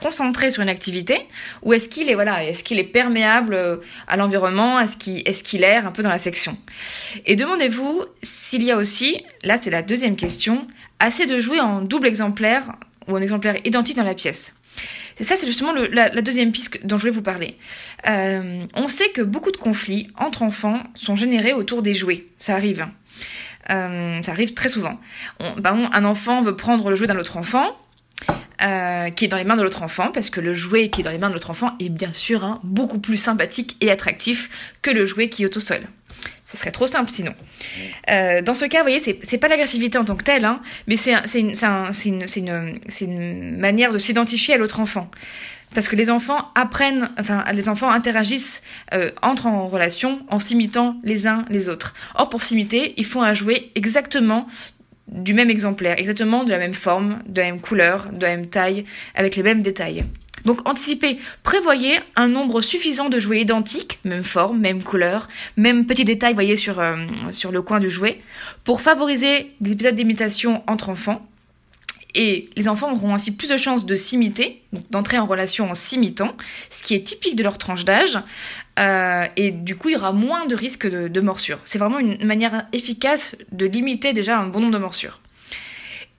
concentré 0.04 0.50
sur 0.50 0.62
une 0.62 0.68
activité 0.68 1.16
ou 1.62 1.72
est-ce 1.72 1.88
qu'il 1.88 2.10
est 2.10 2.14
voilà 2.14 2.44
est-ce 2.44 2.62
qu'il 2.62 2.78
est 2.78 2.84
perméable 2.84 3.54
euh, 3.54 3.78
à 4.06 4.18
l'environnement 4.18 4.78
est-ce 4.78 4.98
qu'il 4.98 5.26
est-ce 5.26 5.56
erre 5.56 5.86
un 5.86 5.92
peu 5.92 6.02
dans 6.02 6.10
la 6.10 6.18
section? 6.18 6.58
Et 7.24 7.36
demandez-vous 7.36 8.04
s'il 8.22 8.62
y 8.62 8.70
a 8.70 8.76
aussi 8.76 9.24
là 9.44 9.56
c'est 9.58 9.70
la 9.70 9.80
deuxième 9.80 10.16
question 10.16 10.66
assez 11.00 11.24
de 11.24 11.38
jouer 11.40 11.58
en 11.58 11.80
double 11.80 12.06
exemplaire 12.06 12.72
ou 13.08 13.16
en 13.16 13.22
exemplaire 13.22 13.56
identique 13.64 13.96
dans 13.96 14.04
la 14.04 14.14
pièce 14.14 14.54
c'est 15.16 15.22
ça, 15.22 15.36
c'est 15.38 15.46
justement 15.46 15.72
la, 15.72 16.10
deuxième 16.22 16.50
piste 16.50 16.84
dont 16.84 16.96
je 16.96 17.04
vais 17.04 17.10
vous 17.10 17.22
parler. 17.22 17.56
Euh, 18.08 18.64
on 18.74 18.88
sait 18.88 19.10
que 19.10 19.22
beaucoup 19.22 19.52
de 19.52 19.56
conflits 19.56 20.08
entre 20.18 20.42
enfants 20.42 20.82
sont 20.96 21.14
générés 21.14 21.52
autour 21.52 21.82
des 21.82 21.94
jouets. 21.94 22.24
Ça 22.40 22.54
arrive. 22.56 22.82
Hein. 22.82 22.90
Euh, 23.70 24.22
ça 24.24 24.32
arrive 24.32 24.54
très 24.54 24.68
souvent. 24.68 24.98
On, 25.38 25.54
un 25.64 26.04
enfant 26.04 26.40
veut 26.40 26.56
prendre 26.56 26.90
le 26.90 26.96
jouet 26.96 27.06
d'un 27.06 27.16
autre 27.16 27.36
enfant, 27.36 27.76
euh, 28.62 29.10
qui 29.10 29.24
est 29.24 29.28
dans 29.28 29.36
les 29.36 29.44
mains 29.44 29.56
de 29.56 29.62
l'autre 29.62 29.82
enfant, 29.82 30.10
parce 30.12 30.30
que 30.30 30.40
le 30.40 30.54
jouet 30.54 30.88
qui 30.88 31.00
est 31.00 31.04
dans 31.04 31.10
les 31.10 31.18
mains 31.18 31.28
de 31.28 31.34
l'autre 31.34 31.50
enfant 31.50 31.72
est 31.80 31.88
bien 31.88 32.12
sûr 32.12 32.44
hein, 32.44 32.60
beaucoup 32.62 32.98
plus 32.98 33.16
sympathique 33.16 33.76
et 33.80 33.90
attractif 33.90 34.74
que 34.80 34.90
le 34.90 35.06
jouet 35.06 35.28
qui 35.28 35.42
est 35.42 35.56
au 35.56 35.60
seul. 35.60 35.82
Ce 36.46 36.56
serait 36.56 36.70
trop 36.70 36.86
simple 36.86 37.10
sinon. 37.10 37.34
Euh, 38.10 38.40
dans 38.42 38.54
ce 38.54 38.64
cas, 38.66 38.78
vous 38.78 38.84
voyez, 38.84 39.00
c'est 39.00 39.38
pas 39.38 39.48
l'agressivité 39.48 39.98
en 39.98 40.04
tant 40.04 40.14
que 40.14 40.22
telle, 40.22 40.48
mais 40.86 40.96
c'est 40.96 41.40
une 43.00 43.58
manière 43.58 43.92
de 43.92 43.98
s'identifier 43.98 44.54
à 44.54 44.56
l'autre 44.56 44.78
enfant 44.78 45.10
parce 45.74 45.88
que 45.88 45.96
les 45.96 46.08
enfants 46.08 46.50
apprennent, 46.54 47.10
enfin 47.18 47.44
les 47.52 47.68
enfants 47.68 47.90
interagissent, 47.90 48.62
euh, 48.94 49.10
entrent 49.22 49.46
en 49.46 49.66
relation 49.66 50.20
en 50.28 50.38
s'imitant 50.38 50.96
les 51.02 51.26
uns 51.26 51.44
les 51.50 51.68
autres. 51.68 51.94
Or 52.14 52.30
pour 52.30 52.42
s'imiter, 52.42 52.94
il 52.96 53.04
faut 53.04 53.20
un 53.20 53.34
jouet 53.34 53.70
exactement 53.74 54.46
du 55.08 55.34
même 55.34 55.50
exemplaire, 55.50 55.98
exactement 55.98 56.44
de 56.44 56.50
la 56.50 56.58
même 56.58 56.74
forme, 56.74 57.20
de 57.26 57.40
la 57.40 57.46
même 57.48 57.60
couleur, 57.60 58.08
de 58.12 58.22
la 58.22 58.36
même 58.36 58.48
taille, 58.48 58.84
avec 59.14 59.36
les 59.36 59.42
mêmes 59.42 59.62
détails. 59.62 60.04
Donc 60.44 60.68
anticipez, 60.68 61.18
prévoyez 61.42 61.98
un 62.16 62.28
nombre 62.28 62.60
suffisant 62.60 63.08
de 63.08 63.18
jouets 63.18 63.40
identiques, 63.40 63.98
même 64.04 64.24
forme, 64.24 64.58
même 64.58 64.82
couleur, 64.82 65.28
même 65.56 65.86
petits 65.86 66.04
détails, 66.04 66.34
voyez, 66.34 66.56
sur, 66.56 66.80
euh, 66.80 66.96
sur 67.30 67.50
le 67.50 67.62
coin 67.62 67.80
du 67.80 67.90
jouet, 67.90 68.20
pour 68.64 68.80
favoriser 68.80 69.52
des 69.60 69.72
épisodes 69.72 69.94
d'imitation 69.94 70.62
entre 70.66 70.90
enfants 70.90 71.26
et 72.14 72.48
les 72.56 72.68
enfants 72.68 72.92
auront 72.92 73.14
ainsi 73.14 73.32
plus 73.32 73.50
de 73.50 73.56
chances 73.56 73.86
de 73.86 73.96
s'imiter, 73.96 74.62
donc 74.72 74.88
d'entrer 74.90 75.18
en 75.18 75.26
relation 75.26 75.70
en 75.70 75.74
s'imitant, 75.74 76.36
ce 76.70 76.82
qui 76.82 76.94
est 76.94 77.02
typique 77.02 77.36
de 77.36 77.42
leur 77.42 77.58
tranche 77.58 77.84
d'âge. 77.84 78.18
Euh, 78.78 79.24
et 79.36 79.50
du 79.50 79.76
coup, 79.76 79.88
il 79.88 79.94
y 79.94 79.96
aura 79.96 80.12
moins 80.12 80.46
de 80.46 80.54
risques 80.54 80.86
de, 80.86 81.20
morsures. 81.20 81.58
C'est 81.64 81.78
vraiment 81.78 81.98
une 81.98 82.24
manière 82.24 82.66
efficace 82.72 83.36
de 83.52 83.66
limiter 83.66 84.12
déjà 84.12 84.38
un 84.38 84.46
bon 84.46 84.60
nombre 84.60 84.74
de 84.74 84.78
morsures. 84.78 85.20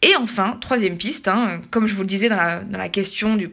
Et 0.01 0.15
enfin, 0.17 0.57
troisième 0.59 0.97
piste, 0.97 1.27
hein, 1.27 1.61
comme 1.71 1.87
je 1.87 1.95
vous 1.95 2.01
le 2.01 2.07
disais 2.07 2.29
dans 2.29 2.35
la, 2.35 2.89
question 2.89 3.35
du, 3.35 3.49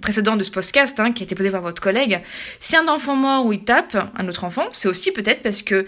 précédente 0.00 0.38
de 0.38 0.44
ce 0.44 0.50
podcast 0.50 1.00
hein, 1.00 1.12
qui 1.12 1.22
a 1.22 1.24
été 1.24 1.34
posée 1.34 1.50
par 1.50 1.62
votre 1.62 1.82
collègue, 1.82 2.20
si 2.60 2.76
un 2.76 2.86
enfant 2.86 3.16
mort 3.16 3.46
ou 3.46 3.52
il 3.52 3.64
tape 3.64 3.96
un 4.16 4.28
autre 4.28 4.44
enfant, 4.44 4.66
c'est 4.72 4.88
aussi 4.88 5.10
peut-être 5.10 5.42
parce 5.42 5.62
que 5.62 5.86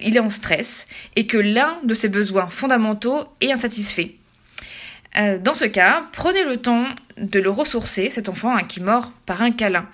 il 0.00 0.16
est 0.16 0.20
en 0.20 0.30
stress 0.30 0.88
et 1.14 1.26
que 1.26 1.36
l'un 1.36 1.78
de 1.84 1.94
ses 1.94 2.08
besoins 2.08 2.48
fondamentaux 2.48 3.24
est 3.40 3.52
insatisfait. 3.52 4.16
Euh, 5.18 5.38
dans 5.38 5.54
ce 5.54 5.64
cas, 5.64 6.06
prenez 6.12 6.44
le 6.44 6.56
temps 6.56 6.86
de 7.18 7.38
le 7.38 7.50
ressourcer, 7.50 8.08
cet 8.10 8.28
enfant 8.28 8.56
hein, 8.56 8.62
qui 8.64 8.80
mord 8.80 9.12
par 9.26 9.42
un 9.42 9.50
câlin. 9.50 9.86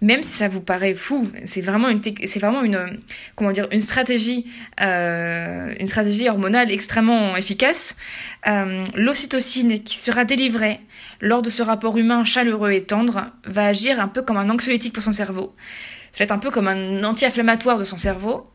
Même 0.00 0.22
si 0.22 0.32
ça 0.32 0.48
vous 0.48 0.60
paraît 0.60 0.94
fou, 0.94 1.28
c'est 1.44 1.60
vraiment 1.60 1.88
une, 1.88 2.00
c'est 2.02 2.38
vraiment 2.38 2.62
une, 2.62 3.00
comment 3.36 3.52
dire, 3.52 3.68
une 3.70 3.82
stratégie, 3.82 4.46
euh, 4.80 5.74
une 5.78 5.88
stratégie 5.88 6.28
hormonale 6.28 6.70
extrêmement 6.70 7.36
efficace. 7.36 7.96
Euh, 8.46 8.84
l'ocytocine 8.94 9.82
qui 9.82 9.98
sera 9.98 10.24
délivrée 10.24 10.80
lors 11.20 11.42
de 11.42 11.50
ce 11.50 11.62
rapport 11.62 11.98
humain 11.98 12.24
chaleureux 12.24 12.70
et 12.70 12.84
tendre 12.84 13.26
va 13.44 13.66
agir 13.66 14.00
un 14.00 14.08
peu 14.08 14.22
comme 14.22 14.38
un 14.38 14.48
anxiolytique 14.48 14.94
pour 14.94 15.02
son 15.02 15.12
cerveau. 15.12 15.54
Ça 16.12 16.20
va 16.20 16.24
être 16.24 16.32
un 16.32 16.38
peu 16.38 16.50
comme 16.50 16.68
un 16.68 17.04
anti-inflammatoire 17.04 17.76
de 17.76 17.84
son 17.84 17.98
cerveau. 17.98 18.50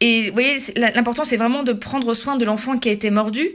Et 0.00 0.28
vous 0.28 0.32
voyez, 0.34 0.58
l'important 0.76 1.24
c'est 1.24 1.36
vraiment 1.36 1.62
de 1.62 1.72
prendre 1.72 2.14
soin 2.14 2.36
de 2.36 2.44
l'enfant 2.44 2.78
qui 2.78 2.88
a 2.88 2.92
été 2.92 3.10
mordu, 3.10 3.50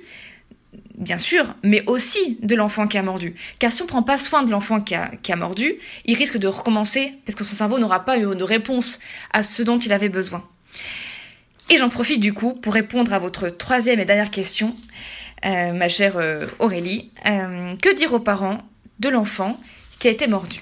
bien 0.97 1.19
sûr, 1.19 1.53
mais 1.63 1.83
aussi 1.87 2.37
de 2.41 2.55
l'enfant 2.55 2.87
qui 2.87 2.97
a 2.97 3.03
mordu. 3.03 3.35
Car 3.59 3.71
si 3.71 3.81
on 3.81 3.85
ne 3.85 3.89
prend 3.89 4.03
pas 4.03 4.17
soin 4.17 4.43
de 4.43 4.51
l'enfant 4.51 4.81
qui 4.81 4.95
a, 4.95 5.11
qui 5.21 5.31
a, 5.31 5.35
mordu, 5.35 5.75
il 6.05 6.15
risque 6.15 6.37
de 6.37 6.47
recommencer 6.47 7.13
parce 7.25 7.35
que 7.35 7.43
son 7.43 7.55
cerveau 7.55 7.79
n'aura 7.79 8.03
pas 8.03 8.17
eu 8.17 8.35
de 8.35 8.43
réponse 8.43 8.99
à 9.31 9.43
ce 9.43 9.63
dont 9.63 9.77
il 9.79 9.93
avait 9.93 10.09
besoin. 10.09 10.43
Et 11.69 11.77
j'en 11.77 11.89
profite 11.89 12.19
du 12.19 12.33
coup 12.33 12.53
pour 12.53 12.73
répondre 12.73 13.13
à 13.13 13.19
votre 13.19 13.49
troisième 13.49 13.99
et 13.99 14.05
dernière 14.05 14.31
question, 14.31 14.75
euh, 15.45 15.71
ma 15.73 15.89
chère 15.89 16.17
euh, 16.17 16.47
Aurélie. 16.59 17.11
Euh, 17.27 17.75
que 17.75 17.95
dire 17.95 18.13
aux 18.13 18.19
parents 18.19 18.59
de 18.99 19.09
l'enfant 19.09 19.59
qui 19.99 20.07
a 20.07 20.11
été 20.11 20.27
mordu? 20.27 20.61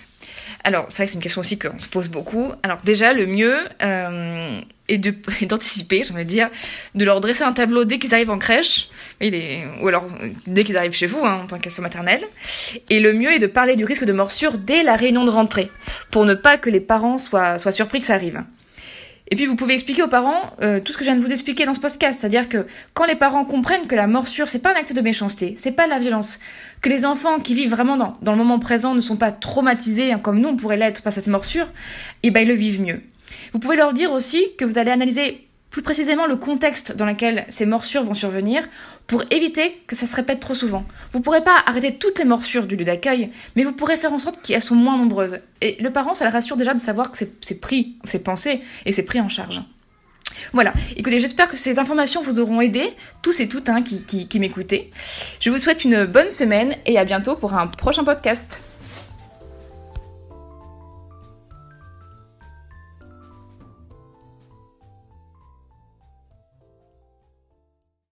Alors, 0.66 0.88
c'est 0.90 0.98
vrai 0.98 1.06
que 1.06 1.12
c'est 1.12 1.18
une 1.18 1.22
question 1.22 1.42
aussi 1.42 1.60
qu'on 1.60 1.78
se 1.78 1.88
pose 1.88 2.10
beaucoup. 2.10 2.52
Alors, 2.64 2.80
déjà, 2.84 3.14
le 3.14 3.28
mieux 3.28 3.56
euh, 3.84 4.60
est 4.90 4.98
d'anticiper, 5.46 6.04
j'ai 6.04 6.12
envie 6.12 6.26
de 6.26 6.30
dire, 6.30 6.50
de 6.96 7.06
leur 7.06 7.22
dresser 7.22 7.44
un 7.44 7.54
tableau 7.54 7.86
dès 7.86 8.00
qu'ils 8.00 8.16
arrivent 8.16 8.32
en 8.32 8.40
crèche, 8.40 8.90
ou 9.22 9.88
alors 9.88 10.08
dès 10.48 10.64
qu'ils 10.64 10.76
arrivent 10.76 10.96
chez 10.96 11.06
vous, 11.06 11.24
hein, 11.24 11.42
en 11.44 11.48
tant 11.48 11.60
qu'assistante 11.60 11.84
maternelle. 11.84 12.26
Et 12.90 13.00
le 13.00 13.14
mieux 13.14 13.32
est 13.32 13.40
de 13.40 13.46
parler 13.46 13.76
du 13.76 13.86
risque 13.86 14.06
de 14.06 14.12
morsure 14.12 14.58
dès 14.58 14.82
la 14.82 14.96
réunion 14.96 15.24
de 15.24 15.30
rentrée, 15.30 15.70
pour 16.10 16.26
ne 16.26 16.34
pas 16.34 16.58
que 16.58 16.72
les 16.72 16.80
parents 16.80 17.20
soient, 17.20 17.60
soient 17.60 17.72
surpris 17.72 18.02
que 18.02 18.08
ça 18.08 18.16
arrive. 18.16 18.44
Et 19.30 19.36
puis 19.36 19.46
vous 19.46 19.56
pouvez 19.56 19.74
expliquer 19.74 20.04
aux 20.04 20.08
parents 20.08 20.54
euh, 20.62 20.80
tout 20.80 20.92
ce 20.92 20.98
que 20.98 21.04
je 21.04 21.10
viens 21.10 21.20
de 21.20 21.24
vous 21.24 21.32
expliquer 21.32 21.66
dans 21.66 21.74
ce 21.74 21.80
podcast, 21.80 22.20
c'est-à-dire 22.20 22.48
que 22.48 22.68
quand 22.94 23.06
les 23.06 23.16
parents 23.16 23.44
comprennent 23.44 23.88
que 23.88 23.96
la 23.96 24.06
morsure 24.06 24.48
c'est 24.48 24.60
pas 24.60 24.72
un 24.72 24.76
acte 24.76 24.94
de 24.94 25.02
méchanceté, 25.02 25.56
c'est 25.58 25.72
pas 25.72 25.88
la 25.88 25.98
violence, 25.98 26.40
que 26.86 26.90
les 26.92 27.04
enfants 27.04 27.40
qui 27.40 27.56
vivent 27.56 27.72
vraiment 27.72 27.98
dans, 27.98 28.32
le 28.32 28.38
moment 28.38 28.60
présent 28.60 28.94
ne 28.94 29.02
sont 29.02 29.18
pas 29.18 29.32
traumatisés 29.32 30.12
hein, 30.12 30.20
comme 30.20 30.40
nous 30.40 30.50
on 30.50 30.56
pourrait 30.56 30.78
l'être 30.78 31.02
par 31.02 31.12
cette 31.12 31.26
morsure, 31.26 31.66
et 32.22 32.28
eh 32.28 32.32
ben 32.32 32.42
ils 32.42 32.48
le 32.48 32.54
vivent 32.54 32.80
mieux. 32.80 33.02
Vous 33.54 33.58
pouvez 33.58 33.76
leur 33.76 33.92
dire 33.92 34.12
aussi 34.12 34.56
que 34.56 34.66
vous 34.66 34.78
allez 34.78 34.92
analyser 34.92 35.48
plus 35.72 35.82
précisément 35.82 36.28
le 36.28 36.36
contexte 36.36 36.96
dans 36.96 37.08
lequel 37.08 37.46
ces 37.50 37.66
morsures 37.66 38.04
vont 38.04 38.14
survenir 38.14 38.68
pour 39.08 39.24
éviter 39.32 39.82
que 39.88 39.96
ça 39.96 40.06
se 40.06 40.16
répète 40.16 40.40
trop 40.40 40.54
souvent. 40.54 40.86
Vous 41.12 41.18
ne 41.18 41.24
pourrez 41.24 41.44
pas 41.44 41.58
arrêter 41.66 41.96
toutes 41.96 42.20
les 42.20 42.24
morsures 42.24 42.68
du 42.68 42.76
lieu 42.76 42.86
d'accueil, 42.86 43.32
mais 43.56 43.64
vous 43.64 43.74
pourrez 43.74 43.98
faire 43.98 44.14
en 44.14 44.20
sorte 44.20 44.44
qu'elles 44.44 44.62
soient 44.62 44.78
moins 44.78 44.96
nombreuses. 44.96 45.40
Et 45.62 45.82
le 45.82 45.90
parent, 45.90 46.14
ça 46.14 46.26
le 46.26 46.32
rassure 46.32 46.56
déjà 46.56 46.76
de 46.76 46.80
savoir 46.80 47.10
que 47.10 47.18
c'est 47.18 47.62
pris, 47.62 47.96
c'est 48.04 48.24
pensé 48.24 48.62
et 48.86 48.92
c'est 48.92 49.02
pris 49.02 49.20
en 49.20 49.28
charge. 49.28 49.64
Voilà, 50.54 50.74
écoutez, 50.96 51.20
j'espère 51.20 51.48
que 51.48 51.58
ces 51.58 51.80
informations 51.80 52.22
vous 52.22 52.40
auront 52.40 52.62
aidé, 52.62 52.94
tous 53.22 53.40
et 53.40 53.48
toutes 53.48 53.70
hein, 53.70 53.82
qui, 53.82 54.04
qui, 54.04 54.28
qui 54.28 54.40
m'écoutez. 54.40 54.92
Je 55.40 55.50
vous 55.50 55.58
souhaite 55.58 55.84
une 55.84 56.06
bonne 56.06 56.30
semaine 56.30 56.76
et 56.86 56.98
à 56.98 57.06
bientôt 57.06 57.36
pour 57.36 57.54
un 57.54 57.68
prochain 57.68 58.04
podcast. 58.04 58.62